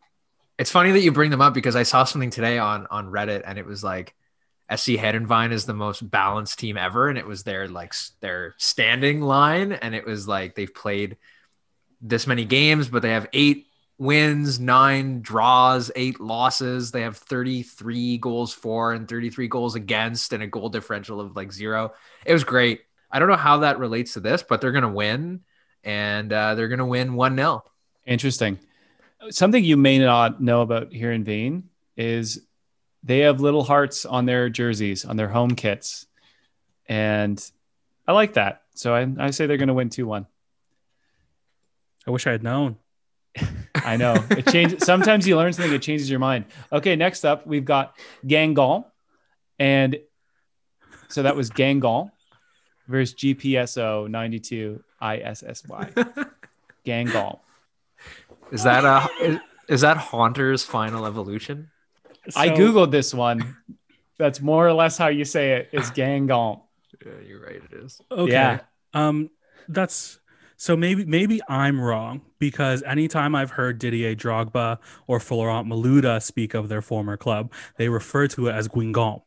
[0.57, 3.43] It's funny that you bring them up because I saw something today on on Reddit
[3.45, 4.15] and it was like
[4.73, 9.21] SC Hedenvine is the most balanced team ever, and it was their like their standing
[9.21, 11.17] line, and it was like they've played
[12.01, 13.67] this many games, but they have eight
[13.97, 16.91] wins, nine draws, eight losses.
[16.91, 21.51] They have 33 goals for and 33 goals against, and a goal differential of like
[21.51, 21.93] zero.
[22.25, 22.81] It was great.
[23.09, 25.41] I don't know how that relates to this, but they're going to win,
[25.83, 27.63] and uh, they're going to win 1 0.
[28.05, 28.59] Interesting.
[29.29, 31.63] Something you may not know about Heerenveen
[31.95, 32.41] is
[33.03, 36.05] they have little hearts on their jerseys, on their home kits.
[36.87, 37.43] And
[38.07, 38.63] I like that.
[38.75, 40.27] So I, I say they're going to win 2 1.
[42.07, 42.77] I wish I had known.
[43.75, 44.15] I know.
[44.31, 44.85] It changes.
[44.85, 46.45] Sometimes you learn something, it changes your mind.
[46.71, 48.85] Okay, next up, we've got Gangon.
[49.59, 49.99] And
[51.09, 52.11] so that was Gangon
[52.87, 55.67] versus GPSO 92 ISSY.
[56.85, 57.39] Gangon.
[58.51, 61.69] Is that uh is, is that Haunter's final evolution?
[62.35, 63.57] I Googled this one.
[64.17, 66.61] That's more or less how you say it is Gangon.
[67.05, 67.61] Yeah, you're right.
[67.71, 68.01] It is.
[68.09, 68.31] Okay.
[68.31, 68.59] Yeah.
[68.93, 69.29] Um,
[69.67, 70.19] that's
[70.57, 76.53] so maybe maybe I'm wrong because anytime I've heard Didier Drogba or Florent Malouda speak
[76.53, 79.21] of their former club, they refer to it as Guingamp.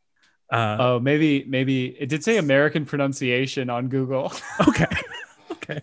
[0.51, 4.33] Uh, Oh, maybe, maybe it did say American pronunciation on Google.
[4.69, 4.87] okay,
[5.53, 5.81] okay.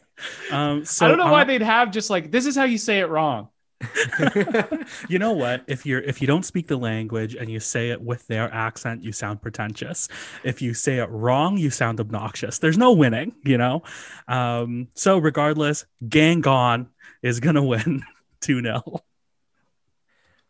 [0.51, 2.77] Um, so I don't know why I- they'd have just like this is how you
[2.77, 3.49] say it wrong.
[5.09, 5.63] you know what?
[5.67, 9.03] If you're if you don't speak the language and you say it with their accent,
[9.03, 10.07] you sound pretentious.
[10.43, 12.59] If you say it wrong, you sound obnoxious.
[12.59, 13.83] There's no winning, you know.
[14.27, 16.87] Um, so regardless, Gang Gangon
[17.21, 18.03] is gonna win
[18.41, 19.01] two 0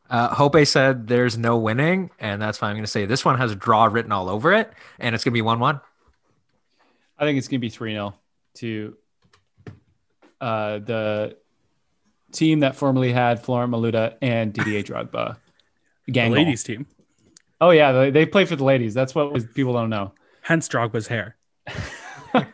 [0.09, 3.37] Uh, Hope said there's no winning, and that's why I'm going to say this one
[3.37, 5.81] has a draw written all over it, and it's going to be 1 1.
[7.19, 8.13] I think it's gonna be three 0
[8.55, 8.95] to
[10.39, 11.37] uh, the
[12.37, 15.37] team that formerly had Florent Malouda and Didier Drogba.
[16.07, 16.85] The ladies team.
[17.59, 18.93] Oh yeah, they, they play for the ladies.
[18.93, 20.13] That's what people don't know.
[20.41, 21.35] Hence Drogba's hair.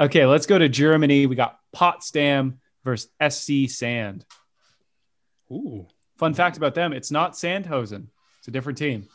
[0.00, 1.26] Okay, let's go to Germany.
[1.26, 4.24] We got Potsdam versus SC Sand.
[5.50, 8.08] Ooh, Fun fact about them: it's not Sandhausen.
[8.38, 9.06] It's a different team.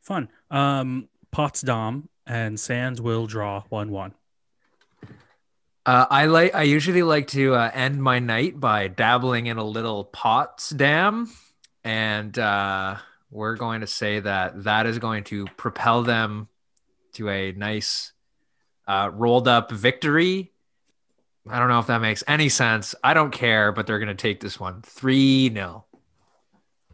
[0.00, 0.28] fun.
[0.50, 4.14] Um, Potsdam and Sand will draw one-one.
[5.84, 6.54] Uh, I like.
[6.54, 11.28] I usually like to uh, end my night by dabbling in a little Potsdam,
[11.82, 12.96] and uh,
[13.30, 16.48] we're going to say that that is going to propel them
[17.14, 18.12] to a nice
[18.86, 20.52] uh, rolled up victory.
[21.48, 22.94] I don't know if that makes any sense.
[23.02, 25.84] I don't care, but they're going to take this one 3 0.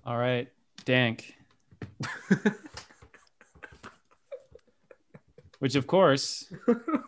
[0.06, 0.48] All right,
[0.86, 1.34] Dank.
[5.58, 6.52] Which, of course,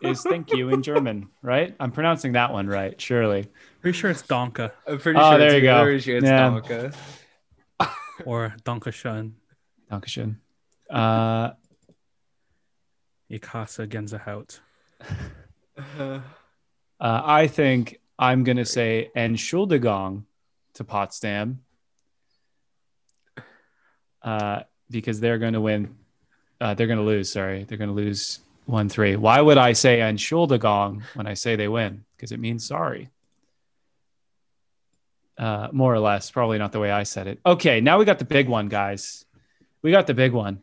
[0.01, 1.73] is thank you in German, right?
[1.79, 3.47] I'm pronouncing that one right, surely.
[3.81, 5.83] Pretty sure it's Donka I'm pretty Oh, sure there it's, you go.
[5.83, 6.49] Pretty sure it's Yeah.
[6.49, 6.95] Donka.
[8.25, 9.33] or Dankeschön.
[9.89, 10.35] Dankeschön.
[10.89, 11.51] Uh,
[13.29, 14.59] Ich hasse Gänsehaut.
[15.97, 16.19] uh,
[16.99, 20.25] I think I'm going to say Entschuldigung
[20.73, 21.61] to Potsdam
[24.21, 25.95] uh, because they're going to win.
[26.61, 27.31] Uh, they're going to lose.
[27.31, 27.63] Sorry.
[27.63, 29.15] They're going to lose 1 3.
[29.15, 32.05] Why would I say Entschuldigung when I say they win?
[32.15, 33.09] Because it means sorry.
[35.37, 36.29] Uh, more or less.
[36.29, 37.39] Probably not the way I said it.
[37.43, 37.81] Okay.
[37.81, 39.25] Now we got the big one, guys.
[39.81, 40.61] We got the big one.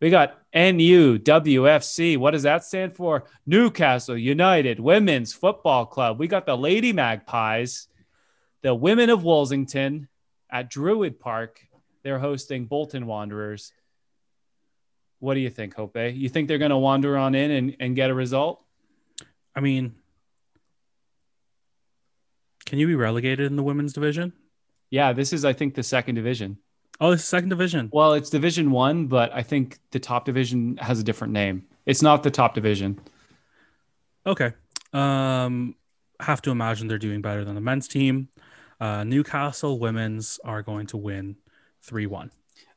[0.00, 2.18] We got NUWFC.
[2.18, 3.24] What does that stand for?
[3.46, 6.18] Newcastle United Women's Football Club.
[6.18, 7.88] We got the Lady Magpies,
[8.62, 10.06] the Women of Woolsington
[10.50, 11.60] at Druid Park.
[12.02, 13.72] They're hosting Bolton Wanderers.
[15.22, 15.96] What do you think, Hope?
[15.96, 18.60] You think they're going to wander on in and, and get a result?
[19.54, 19.94] I mean,
[22.66, 24.32] can you be relegated in the women's division?
[24.90, 26.58] Yeah, this is, I think, the second division.
[27.00, 27.88] Oh, is second division.
[27.92, 31.66] Well, it's Division One, but I think the top division has a different name.
[31.86, 32.98] It's not the top division.
[34.26, 34.54] Okay.
[34.92, 35.76] Um,
[36.18, 38.28] have to imagine they're doing better than the men's team.
[38.80, 41.36] Uh, Newcastle women's are going to win
[41.80, 42.32] three one.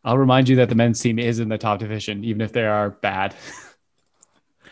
[0.05, 2.65] I'll remind you that the men's team is in the top division, even if they
[2.65, 3.35] are bad.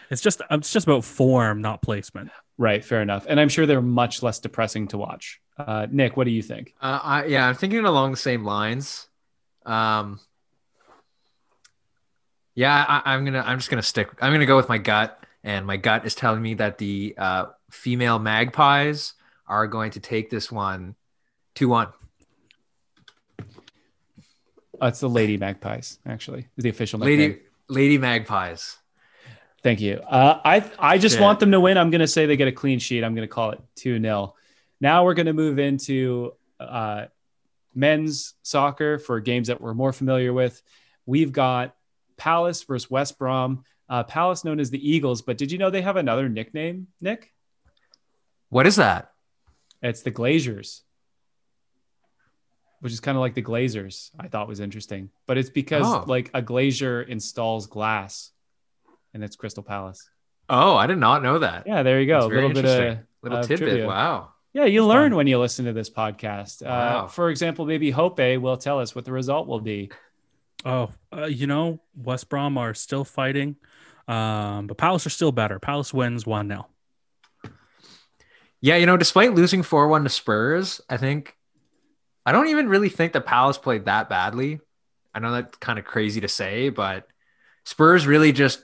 [0.09, 2.29] It's just it's just about form, not placement.
[2.59, 3.25] right, fair enough.
[3.27, 5.41] And I'm sure they're much less depressing to watch.
[5.57, 6.75] Uh, Nick, what do you think?
[6.79, 9.07] Uh, I, yeah, I'm thinking along the same lines.
[9.65, 10.19] Um,
[12.53, 13.43] yeah, I, I'm gonna.
[13.43, 14.09] I'm just gonna stick.
[14.21, 17.45] I'm gonna go with my gut, and my gut is telling me that the uh,
[17.71, 19.13] female magpies
[19.47, 20.95] are going to take this one
[21.55, 21.87] two one.
[24.81, 27.45] Uh, it's the Lady Magpies, actually, is the official Lady nickname.
[27.69, 28.77] Lady Magpies.
[29.61, 30.01] Thank you.
[30.05, 31.21] Uh, I I just Shit.
[31.21, 31.77] want them to win.
[31.77, 33.03] I'm going to say they get a clean sheet.
[33.03, 34.35] I'm going to call it 2 0.
[34.81, 37.05] Now we're going to move into uh,
[37.73, 40.61] men's soccer for games that we're more familiar with.
[41.05, 41.75] We've got
[42.17, 43.63] Palace versus West Brom.
[43.89, 47.31] Uh, Palace known as the Eagles, but did you know they have another nickname, Nick?
[48.49, 49.11] What is that?
[49.81, 50.82] It's the Glaziers,
[52.83, 54.11] which is kind of like the Glazers.
[54.19, 56.03] I thought was interesting, but it's because Oh.
[56.05, 58.31] like a glazier installs glass,
[59.13, 60.09] and it's Crystal Palace.
[60.49, 61.63] Oh, I did not know that.
[61.65, 62.19] Yeah, there you go.
[62.19, 63.05] A little bit of interesting.
[63.21, 63.67] Little of tidbit.
[63.69, 63.87] trivia.
[63.87, 64.33] Wow.
[64.51, 65.17] yeah, you It's learn fun.
[65.17, 66.61] when you listen to this podcast.
[66.61, 67.07] Uh, Wow.
[67.07, 69.89] for example, maybe Hope will tell us what the result will be.
[70.65, 73.55] Oh, uh, you know, West Brom are still fighting,
[74.09, 75.57] um, but Palace are still better.
[75.57, 76.67] Palace wins one 0
[78.61, 81.35] Yeah, you know, despite losing 4 1 to Spurs, I think
[82.25, 84.59] I don't even really think the Palace played that badly.
[85.13, 87.07] I know that's kind of crazy to say, but
[87.65, 88.63] Spurs really just,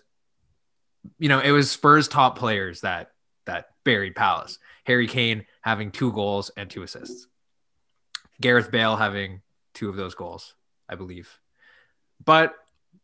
[1.18, 3.12] you know, it was Spurs top players that
[3.46, 4.60] that buried Palace.
[4.86, 7.28] Harry Kane having two goals and two assists.
[8.42, 9.42] Gareth Bale having
[9.74, 10.54] two of those goals,
[10.88, 11.40] I believe.
[12.24, 12.56] But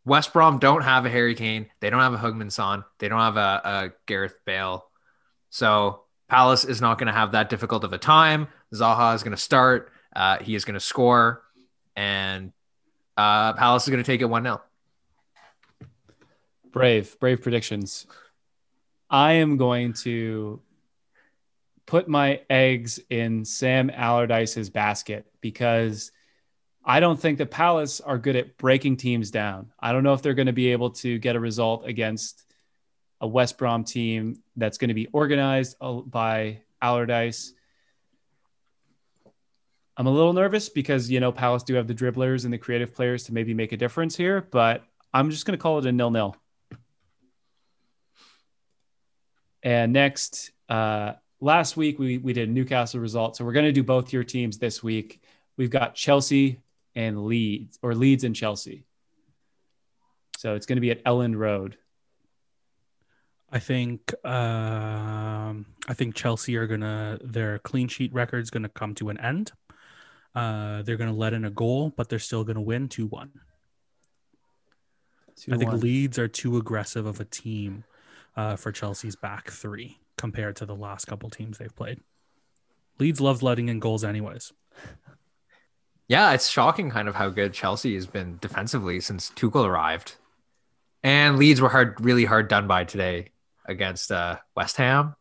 [0.05, 1.67] West Brom don't have a Harry Kane.
[1.79, 2.85] They don't have a Heung-min Son.
[2.99, 4.85] They don't have a, a Gareth Bale.
[5.49, 8.47] So Palace is not going to have that difficult of a time.
[8.73, 9.91] Zaha is going to start.
[10.15, 11.43] Uh, he is going to score,
[11.95, 12.53] and
[13.17, 14.61] uh, Palace is going to take it one 0
[16.71, 18.05] Brave, brave predictions.
[19.09, 20.61] I am going to
[21.85, 26.11] put my eggs in Sam Allardyce's basket because
[26.83, 29.71] I don't think the Palace are good at breaking teams down.
[29.79, 32.45] I don't know if they're going to be able to get a result against
[33.21, 37.53] a West Brom team that's going to be organized uh, by Allardyce.
[39.97, 42.93] I'm a little nervous because, you know, Palace do have the dribblers and the creative
[42.93, 44.83] players to maybe make a difference here, but
[45.13, 46.35] I'm just going to call it a nil nil.
[49.63, 53.37] And next, uh, last week we, we did Newcastle results.
[53.37, 55.21] So we're going to do both your teams this week.
[55.57, 56.59] We've got Chelsea
[56.93, 58.85] and Leeds, or Leeds and Chelsea.
[60.37, 61.77] So it's going to be at Elland Road.
[63.49, 68.95] I think um, I think Chelsea are gonna their clean sheet record is gonna come
[68.95, 69.53] to an end.
[70.35, 73.31] Uh, they're gonna let in a goal, but they're still gonna win two one.
[75.51, 77.83] I think Leeds are too aggressive of a team
[78.37, 81.99] uh, for Chelsea's back three compared to the last couple teams they've played.
[82.99, 84.53] Leeds loves letting in goals, anyways.
[86.07, 90.15] Yeah, it's shocking kind of how good Chelsea has been defensively since Tuchel arrived.
[91.03, 93.31] And Leeds were hard, really hard done by today
[93.65, 95.15] against uh, West Ham.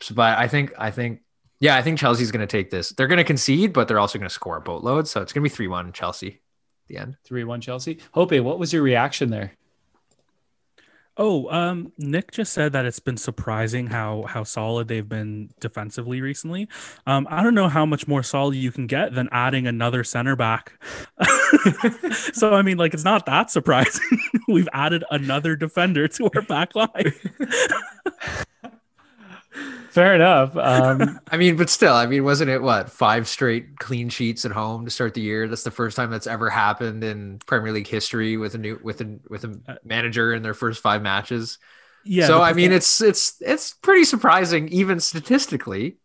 [0.00, 1.20] So, but I think, I think,
[1.64, 2.90] yeah, I think Chelsea's going to take this.
[2.90, 5.08] They're going to concede, but they're also going to score a boatload.
[5.08, 7.16] So it's going to be 3 1 Chelsea at the end.
[7.24, 8.00] 3 1 Chelsea.
[8.12, 9.52] Hope, what was your reaction there?
[11.16, 16.20] Oh, um, Nick just said that it's been surprising how how solid they've been defensively
[16.20, 16.68] recently.
[17.06, 20.36] Um, I don't know how much more solid you can get than adding another center
[20.36, 20.78] back.
[22.34, 24.18] so I mean, like it's not that surprising.
[24.48, 27.14] We've added another defender to our back line.
[29.94, 30.56] Fair enough.
[30.56, 34.50] Um, I mean, but still, I mean, wasn't it what five straight clean sheets at
[34.50, 35.46] home to start the year?
[35.46, 39.00] That's the first time that's ever happened in Premier League history with a new with
[39.02, 41.58] a with a uh, manager in their first five matches.
[42.04, 42.26] Yeah.
[42.26, 45.98] So I mean, it's it's it's pretty surprising, even statistically.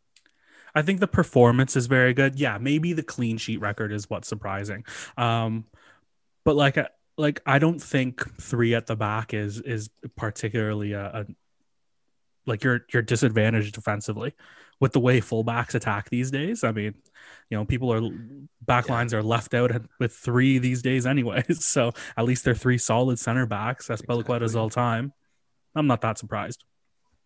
[0.76, 2.40] I think the performance is very good.
[2.40, 4.86] Yeah, maybe the clean sheet record is what's surprising.
[5.18, 5.66] Um,
[6.46, 11.06] but like, uh, like I don't think three at the back is is particularly a,
[11.06, 11.26] a
[12.50, 14.34] like you're you're disadvantaged defensively
[14.80, 16.64] with the way fullbacks attack these days.
[16.64, 16.95] I mean,
[17.50, 18.02] you know, people are
[18.66, 19.20] backlines yeah.
[19.20, 21.64] are left out with three these days, anyways.
[21.70, 23.88] So at least they're three solid center backs.
[23.88, 24.56] That's exactly.
[24.56, 25.14] all time.
[25.76, 26.64] I'm not that surprised.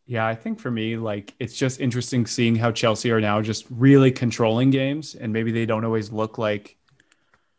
[0.06, 3.66] Yeah, I think for me, like it's just interesting seeing how Chelsea are now just
[3.70, 6.78] really controlling games, and maybe they don't always look like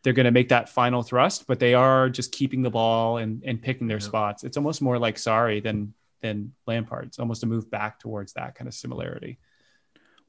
[0.03, 3.41] they're going to make that final thrust, but they are just keeping the ball and,
[3.43, 4.05] and picking their yeah.
[4.05, 4.43] spots.
[4.43, 5.95] It's almost more like Sarri than
[6.25, 7.05] than Lampard.
[7.05, 9.37] It's almost a move back towards that kind of similarity.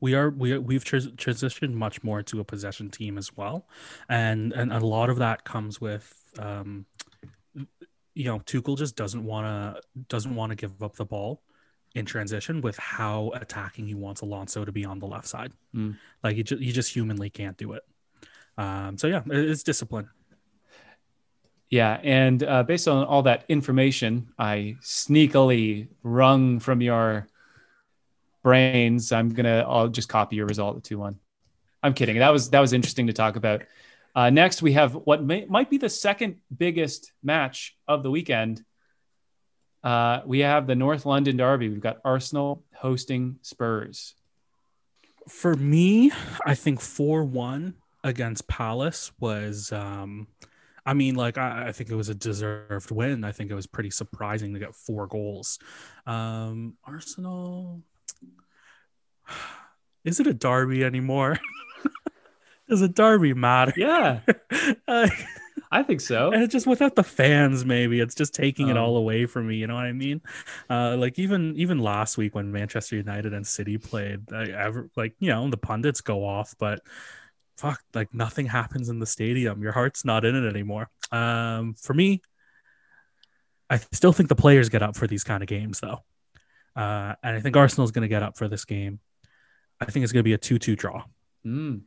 [0.00, 3.66] We are we we've transitioned much more to a possession team as well,
[4.10, 6.84] and and a lot of that comes with um,
[8.14, 11.42] you know Tuchel just doesn't want to doesn't want to give up the ball
[11.94, 15.52] in transition with how attacking he wants Alonso to be on the left side.
[15.74, 15.96] Mm.
[16.22, 17.82] Like you just you just humanly can't do it.
[18.58, 20.10] Um, so yeah, it's discipline.
[21.68, 27.26] Yeah, and uh, based on all that information, I sneakily wrung from your
[28.42, 29.10] brains.
[29.10, 29.64] I'm gonna.
[29.66, 31.18] I'll just copy your result, the two one.
[31.82, 32.18] I'm kidding.
[32.18, 33.62] That was that was interesting to talk about.
[34.14, 38.64] Uh, next, we have what may, might be the second biggest match of the weekend.
[39.82, 41.68] Uh, we have the North London Derby.
[41.68, 44.14] We've got Arsenal hosting Spurs.
[45.28, 46.12] For me,
[46.44, 49.72] I think four one against Palace was.
[49.72, 50.28] Um,
[50.86, 53.24] I mean, like I, I, think it was a deserved win.
[53.24, 55.58] I think it was pretty surprising to get four goals.
[56.06, 57.82] Um, Arsenal,
[60.04, 61.38] is it a derby anymore?
[62.68, 63.72] Does a derby matter?
[63.76, 64.20] Yeah,
[64.88, 65.08] uh,
[65.70, 66.30] I think so.
[66.30, 69.48] And it's just without the fans, maybe it's just taking um, it all away from
[69.48, 69.56] me.
[69.56, 70.20] You know what I mean?
[70.70, 75.14] Uh, like even even last week when Manchester United and City played, I, ever like
[75.18, 76.80] you know the pundits go off, but
[77.56, 79.62] fuck, like nothing happens in the stadium.
[79.62, 80.88] Your heart's not in it anymore.
[81.10, 82.20] Um, for me,
[83.68, 86.00] I still think the players get up for these kind of games, though.
[86.74, 89.00] Uh, and I think Arsenal's going to get up for this game.
[89.80, 91.04] I think it's going to be a 2 2 draw.
[91.44, 91.82] Mm.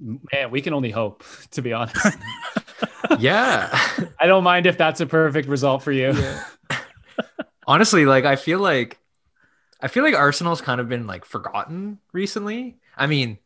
[0.00, 2.16] Man, we can only hope, to be honest.
[3.18, 3.68] yeah.
[4.20, 6.12] I don't mind if that's a perfect result for you.
[6.12, 6.44] Yeah.
[7.66, 8.98] Honestly, like, I feel like.
[9.80, 12.78] I feel like Arsenal's kind of been like forgotten recently.
[12.96, 13.38] I mean,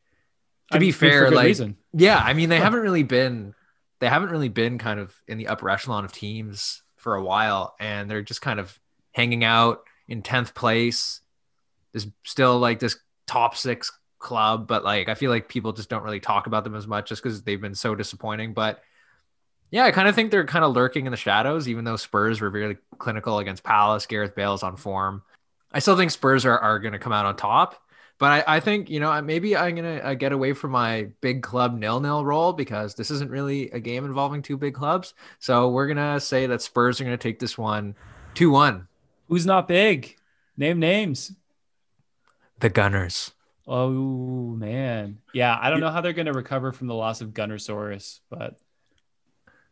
[0.73, 1.77] to be fair, like reason.
[1.93, 3.55] yeah, I mean they haven't really been
[4.01, 7.75] they haven't really been kind of in the upper echelon of teams for a while,
[7.79, 8.79] and they're just kind of
[9.13, 11.21] hanging out in tenth place.
[11.93, 12.97] There's still like this
[13.27, 16.75] top six club, but like I feel like people just don't really talk about them
[16.75, 18.55] as much just because they've been so disappointing.
[18.55, 18.83] But
[19.71, 22.41] yeah, I kind of think they're kind of lurking in the shadows, even though Spurs
[22.41, 24.07] were really clinical against Palace.
[24.07, 25.23] Gareth Bale's on form.
[25.73, 27.82] I still think Spurs are, are going to come out on top.
[28.23, 31.43] But I, I think, you know, maybe I'm to uh, get away from my big
[31.43, 35.15] club nil nil role because this isn't really a game involving two big clubs.
[35.41, 37.97] So we're to say that Spurs are to take this one,
[38.35, 38.87] two one.
[39.27, 40.17] Who's not big?
[40.57, 41.33] Name names.
[42.61, 43.33] The Gunners.
[43.67, 45.19] Oh, man.
[45.35, 45.59] Yeah.
[45.61, 48.57] I don't know how they're going to recover from the loss of Gunnersaurus, but.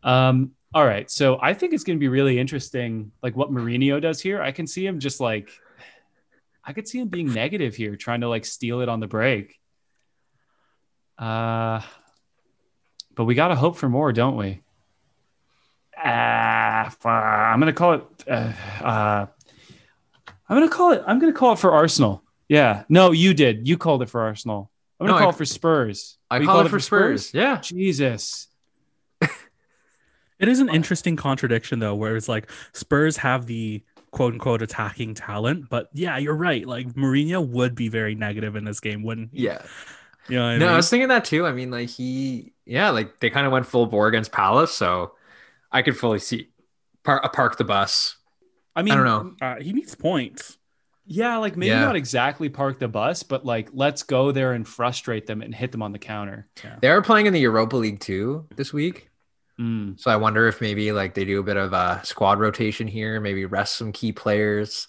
[0.02, 1.08] Um, all right.
[1.08, 4.42] So I think it's going to be really interesting, like what Mourinho does here.
[4.42, 5.50] I can see him just like
[6.70, 9.58] I could see him being negative here, trying to like steal it on the break.
[11.18, 11.80] Uh,
[13.16, 14.62] but we got to hope for more, don't we?
[15.98, 18.04] Uh, I'm gonna call it.
[18.24, 18.52] Uh,
[18.84, 19.26] uh,
[20.48, 21.02] I'm gonna call it.
[21.04, 22.22] I'm gonna call it for Arsenal.
[22.48, 22.84] Yeah.
[22.88, 23.66] No, you did.
[23.66, 24.70] You called it for Arsenal.
[25.00, 26.18] I'm gonna No, call I- it for Spurs.
[26.30, 27.34] I Oh, call called it for Spurs.
[27.34, 27.56] Yeah.
[27.60, 28.46] Jesus.
[30.38, 35.14] It is an interesting contradiction though, where it's like Spurs have the quote unquote attacking
[35.14, 36.66] talent, but yeah, you're right.
[36.66, 39.44] Like Mourinho would be very negative in this game, wouldn't he?
[39.44, 39.62] Yeah.
[40.28, 41.46] You know what I No, I was thinking that too.
[41.46, 45.12] I mean, like he, yeah, like they kind of went full bore against Palace, so
[45.72, 46.50] I could fully see
[47.04, 48.16] park, park the bus.
[48.76, 49.04] I mean, I don't
[49.40, 49.46] know.
[49.46, 50.56] Uh, he needs points.
[51.06, 51.80] Yeah, like maybe Yeah.
[51.80, 55.72] not exactly park the bus, but like let's go there and frustrate them and hit
[55.72, 56.46] them on the counter.
[56.80, 59.09] They are playing in the Europa League too this week,
[59.60, 60.00] Mm.
[60.00, 63.20] so I wonder if maybe like they do a bit of a squad rotation here,
[63.20, 64.88] maybe rest some key players.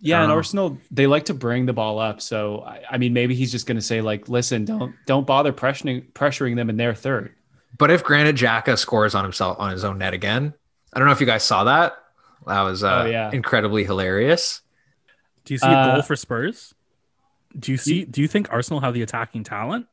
[0.00, 0.36] Yeah, and Oh.
[0.36, 2.20] Arsenal they like to bring the ball up.
[2.20, 5.52] So I, I mean, maybe he's just going to say like, listen, don't don't bother
[5.52, 7.34] pressuring pressuring them in their third.
[7.78, 10.52] But if Granit Xhaka scores on himself on his own net again,
[10.92, 11.94] I don't know if you guys saw that.
[12.46, 13.30] That was uh, Oh, yeah.
[13.32, 14.62] incredibly hilarious.
[15.44, 16.74] Do you see a Uh, goal for Spurs?
[17.58, 18.04] Do you see?
[18.04, 19.86] Do you think Arsenal have the attacking talent?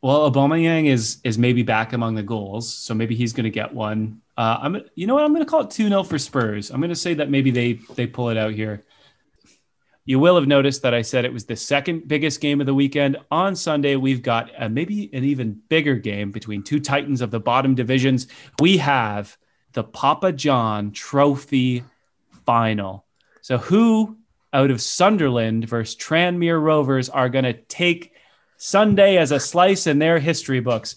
[0.00, 3.74] Well, Aubameyang is is maybe back among the goals, so maybe he's going to get
[3.74, 4.20] one.
[4.36, 6.70] Uh, I'm you know what I'm going to call it two 0 for Spurs.
[6.70, 8.84] I'm going to say that maybe they they pull it out here.
[10.04, 12.72] You will have noticed that I said it was the second biggest game of the
[12.72, 13.18] weekend.
[13.30, 17.40] On Sunday, we've got a, maybe an even bigger game between two titans of the
[17.40, 18.26] bottom divisions.
[18.58, 19.36] We have
[19.72, 21.84] the Papa John Trophy
[22.46, 23.04] final.
[23.42, 24.16] So, who
[24.52, 28.14] out of Sunderland versus Tranmere Rovers are going to take
[28.58, 30.96] Sunday as a slice in their history books?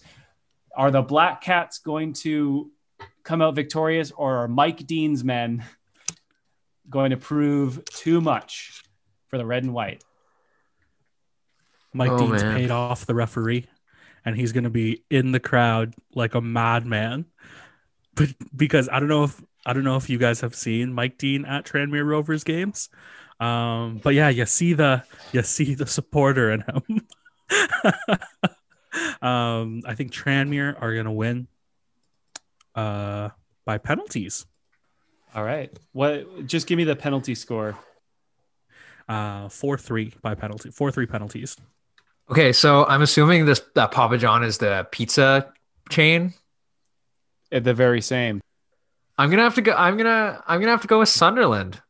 [0.76, 2.72] Are the Black Cats going to
[3.24, 5.64] come out victorious, or are Mike Dean's men
[6.90, 8.84] going to prove too much
[9.28, 10.04] for the red and white?
[11.94, 12.56] Mike Oh, Dean's man.
[12.58, 13.68] paid off the referee,
[14.26, 17.26] and he's going to be in the crowd like a madman.
[18.16, 21.18] But because I don't know if I don't know if you guys have seen Mike
[21.18, 22.90] Dean at Tranmere Rovers games,
[23.40, 25.04] um, but yeah, you see the
[25.34, 27.02] you see the supporter in him.
[29.22, 31.48] um, I think Tranmere are going to win
[32.76, 33.30] uh,
[33.66, 34.46] by penalties.
[35.34, 35.72] All right.
[35.94, 36.46] What?
[36.46, 37.78] Just give me the penalty score.
[39.08, 40.72] Uh, four three by penalty.
[40.72, 41.58] Four three penalties.
[42.30, 45.52] Okay, so I'm assuming this that Papa John is the pizza
[45.90, 46.34] chain.
[47.52, 48.40] At the very same.
[49.18, 49.74] I'm gonna have to go.
[49.74, 50.42] I'm gonna.
[50.48, 51.82] I'm gonna have to go with Sunderland.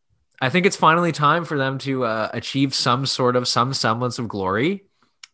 [0.41, 4.17] I think it's finally time for them to uh, achieve some sort of some semblance
[4.17, 4.85] of glory.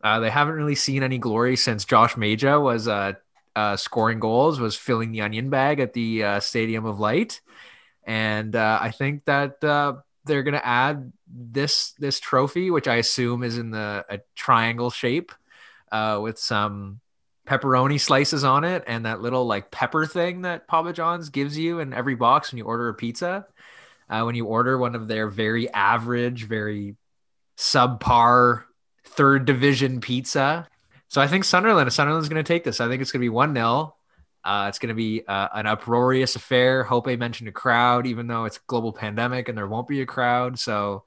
[0.03, 3.13] Uh, they haven't really seen any glory since Josh Maja was uh,
[3.55, 7.41] uh, scoring goals, was filling the onion bag at the uh, Stadium of Light,
[8.03, 9.95] and uh, I think that uh,
[10.25, 15.31] they're gonna add this this trophy, which I assume is in the a triangle shape,
[15.91, 16.99] with some
[17.47, 21.79] pepperoni slices on it and that little like pepper thing that Papa John's gives you
[21.79, 23.47] in every box when you order a pizza.
[24.09, 26.95] Uh, when you order one of their very average, very
[27.57, 28.63] subpar
[29.18, 30.68] third division pizza.
[31.09, 32.80] So I think Sunderland, Sunderland's going to take this.
[32.80, 33.95] I think it's going to be 1 0.
[34.45, 36.84] Uh, it's going to be uh, an uproarious affair.
[36.86, 40.05] Hope I mentioned a crowd, even though it's global pandemic and there won't be a
[40.05, 40.57] crowd.
[40.59, 41.03] So,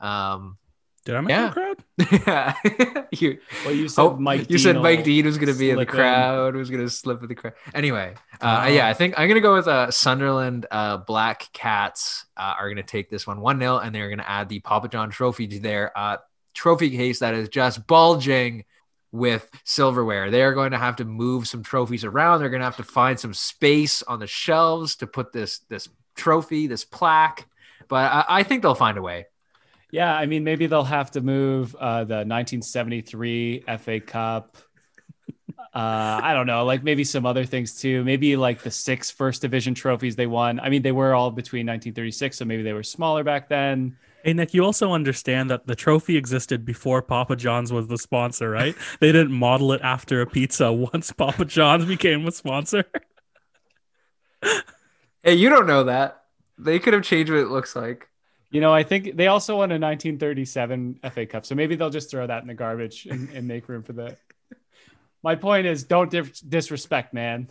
[0.00, 0.58] um,
[1.04, 1.48] Did I make Yeah.
[1.48, 1.84] a crowd?
[2.26, 4.40] yeah, you, Well, you said Oh, Mike.
[4.42, 6.90] you Dean said Mike Dean was going to be in the crowd, was going to
[6.90, 7.54] slip in the crowd.
[7.74, 8.68] Anyway, uh, Oh.
[8.70, 12.68] yeah, I think I'm going to go with uh, Sunderland uh, Black Cats uh, are
[12.68, 15.10] going to take this one 1 0, and they're going to add the Papa John
[15.10, 16.18] trophy to their uh,
[16.54, 18.64] trophy case that is just bulging
[19.12, 20.30] with silverware.
[20.30, 22.40] They are going to have to move some trophies around.
[22.40, 25.88] They're going to have to find some space on the shelves to put this this
[26.16, 27.46] trophy, this plaque.
[27.88, 29.26] But I, I think they'll find a way.
[29.92, 34.56] Yeah, I mean, maybe they'll have to move uh, the 1973 FA Cup.
[35.58, 38.02] Uh, I don't know, like maybe some other things too.
[38.02, 40.58] Maybe like the six first division trophies they won.
[40.58, 43.96] I mean, they were all between 1936, so maybe they were smaller back then.
[44.24, 48.48] Hey Nick, you also understand that the trophy existed before Papa John's was the sponsor,
[48.48, 48.74] right?
[48.98, 52.86] they didn't model it after a pizza once Papa John's became a sponsor.
[55.22, 56.24] Hey, you don't know that.
[56.58, 58.08] They could have changed what it looks like.
[58.50, 62.10] You know, I think they also won a 1937 FA Cup, so maybe they'll just
[62.10, 64.16] throw that in the garbage and, and make room for the.
[65.22, 67.48] My point is, don't dis- disrespect, man.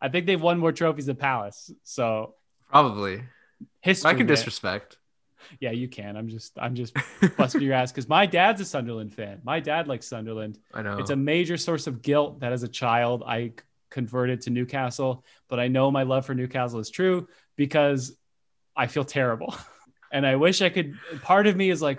[0.00, 2.34] I think they've won more trophies than Palace, so
[2.68, 3.22] Probably.
[3.80, 4.10] history.
[4.10, 4.34] I can man.
[4.34, 4.96] disrespect.
[5.60, 6.16] Yeah, you can.
[6.16, 6.94] I'm just I'm just
[7.36, 9.40] busting your ass because my dad's a Sunderland fan.
[9.44, 10.58] My dad likes Sunderland.
[10.74, 10.98] I know.
[10.98, 13.52] It's a major source of guilt that as a child I
[13.90, 18.16] converted to Newcastle, but I know my love for Newcastle is true because
[18.76, 19.54] I feel terrible.
[20.14, 21.98] And I wish I could part of me is like,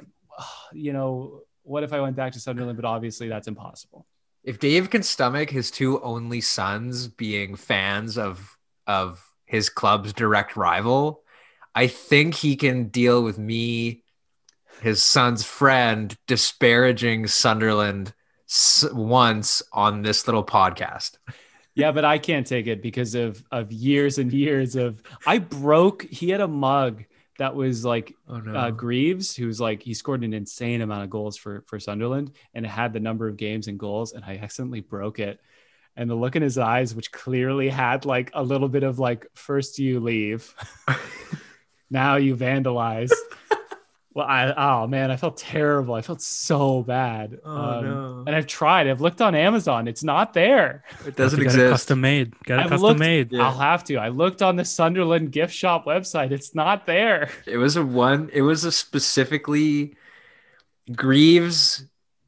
[0.71, 2.75] you know, what if I went back to Sunderland?
[2.75, 4.05] But obviously that's impossible.
[4.43, 10.55] if Dave can stomach his two only sons being fans of of his club's direct
[10.55, 11.22] rival,
[11.76, 14.03] I think he can deal with me
[14.82, 18.13] his son's friend disparaging Sunderland
[18.49, 21.17] s- once on this little podcast.
[21.76, 26.03] yeah, but I can't take it because of of years and years of I broke.
[26.03, 27.03] He had a mug
[27.39, 28.53] that was like Oh no.
[28.53, 32.65] uh, Greaves, who's like he scored an insane amount of goals for for Sunderland, and
[32.65, 35.39] it had the number of games and goals, and I accidentally broke it.
[35.95, 39.28] And the look in his eyes, which clearly had like a little bit of like,
[39.36, 40.53] first you leave,
[41.93, 43.11] now you vandalize.
[44.13, 45.93] well, I oh man, I felt terrible.
[45.95, 47.39] I felt so bad.
[47.45, 48.23] Oh, Um, no.
[48.27, 48.87] And I've tried.
[48.87, 49.87] I've looked on Amazon.
[49.87, 50.83] It's not there.
[51.07, 51.71] it doesn't Get it exist.
[51.71, 52.33] custom made.
[52.43, 53.31] Get it I've custom looked- made.
[53.31, 53.43] Yeah.
[53.43, 53.95] I'll have to.
[53.97, 56.31] I looked on the Sunderland gift shop website.
[56.31, 57.29] It's not there.
[57.45, 58.29] It was a one.
[58.33, 59.95] It was a specifically
[60.95, 61.85] Greaves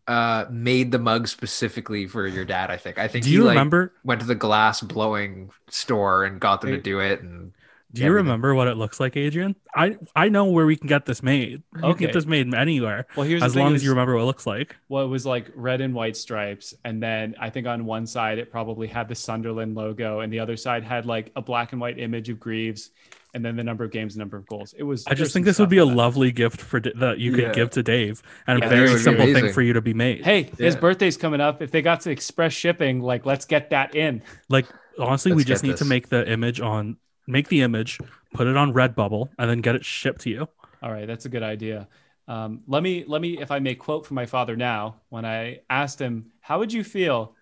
[0.07, 2.69] uh made the mug specifically for your dad.
[2.71, 2.97] I think.
[2.97, 3.91] I think Do he you like, remember?
[4.03, 7.21] went to the glass blowing store and got them to do it.
[7.21, 7.53] And
[7.95, 8.25] Do you everything.
[8.25, 9.55] remember what it looks like, Adrian?
[9.75, 11.63] I I know where we can get this made.
[11.75, 14.21] You can get this made anywhere Well, here's as long is- as you remember what
[14.21, 14.75] it looks like.
[14.89, 18.37] well, it was like red and white stripes, and then I think on one side
[18.37, 21.81] it probably had the Sunderland logo, and the other side had like a black and
[21.81, 22.91] white image of Greaves,
[23.33, 24.73] and then the number of games, number of goals.
[24.77, 25.05] It was.
[25.07, 25.93] I just think this would be a that.
[25.93, 27.51] lovely gift for D- that you could Yeah.
[27.53, 29.93] give to Dave, and Yeah, a very would be simple thing for you to be
[29.93, 30.23] made.
[30.23, 31.61] Hey, his birthday's coming up.
[31.61, 34.21] If they got to express shipping, like let's get that in.
[34.49, 34.65] Like
[34.97, 36.95] honestly, we Let's just get need to make the image on
[37.27, 37.99] make the image,
[38.33, 40.47] put it on Redbubble, and then get it shipped to you.
[40.81, 41.87] All right, that's a good idea.
[42.27, 45.01] Um, let me let me if I may quote from my father now.
[45.09, 47.35] When I asked him, "How would you feel?"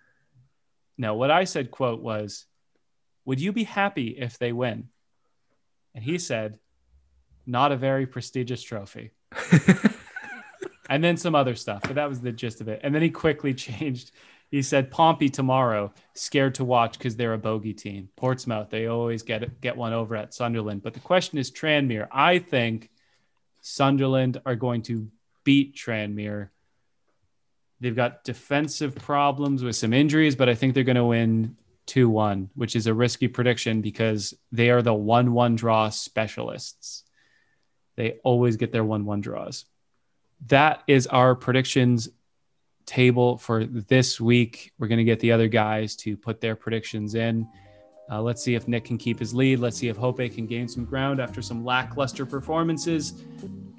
[0.97, 2.45] No, what I said quote was,
[3.25, 4.89] "Would you be happy if they win?"
[5.95, 6.59] And he said,
[7.45, 9.11] "Not a very prestigious trophy."
[10.89, 12.81] and then some other stuff, but that was the gist of it.
[12.83, 14.11] And then he quickly changed.
[14.53, 18.09] He said, "Pompey tomorrow, scared to watch because they're a bogey team.
[18.15, 20.83] Portsmouth, they always get get one over at Sunderland.
[20.83, 22.07] But the question is Tranmere.
[22.11, 22.91] I think
[23.61, 25.09] Sunderland are going to
[25.43, 26.49] beat Tranmere.
[27.79, 32.07] They've got defensive problems with some injuries, but I think they're going to win 2
[32.07, 37.05] 1, which is a risky prediction because they are the 1 1 draw specialists.
[37.95, 39.65] They always get their 1 1 draws.
[40.45, 42.09] That is our predictions
[42.85, 44.71] table for this week.
[44.77, 47.47] We're going to get the other guys to put their predictions in.
[48.11, 49.59] Uh, let's see if Nick can keep his lead.
[49.59, 53.23] Let's see if Hope can gain some ground after some lackluster performances.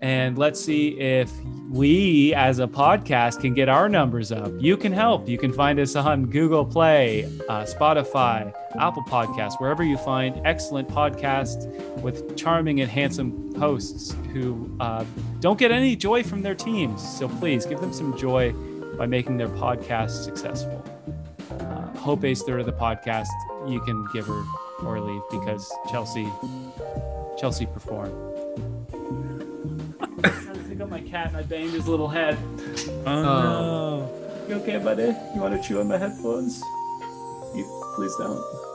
[0.01, 1.31] And let's see if
[1.71, 4.51] we, as a podcast, can get our numbers up.
[4.59, 5.29] You can help.
[5.29, 10.89] You can find us on Google Play, uh, Spotify, Apple Podcasts, wherever you find excellent
[10.89, 11.67] podcasts
[12.01, 15.05] with charming and handsome hosts who uh,
[15.41, 17.07] don't get any joy from their teams.
[17.19, 18.53] So please give them some joy
[18.97, 20.85] by making their podcast successful.
[21.51, 23.29] Uh, Hope Ace third of the podcast,
[23.69, 24.43] you can give her
[24.85, 26.29] or leave because Chelsea,
[27.39, 28.13] Chelsea performed.
[30.01, 32.37] I'm trying to pick up my cat and I banged his little head.
[33.07, 34.47] Oh, no.
[34.49, 35.15] You okay, buddy?
[35.35, 36.61] You want to chew on my headphones?
[37.55, 37.65] You
[37.95, 38.74] please don't.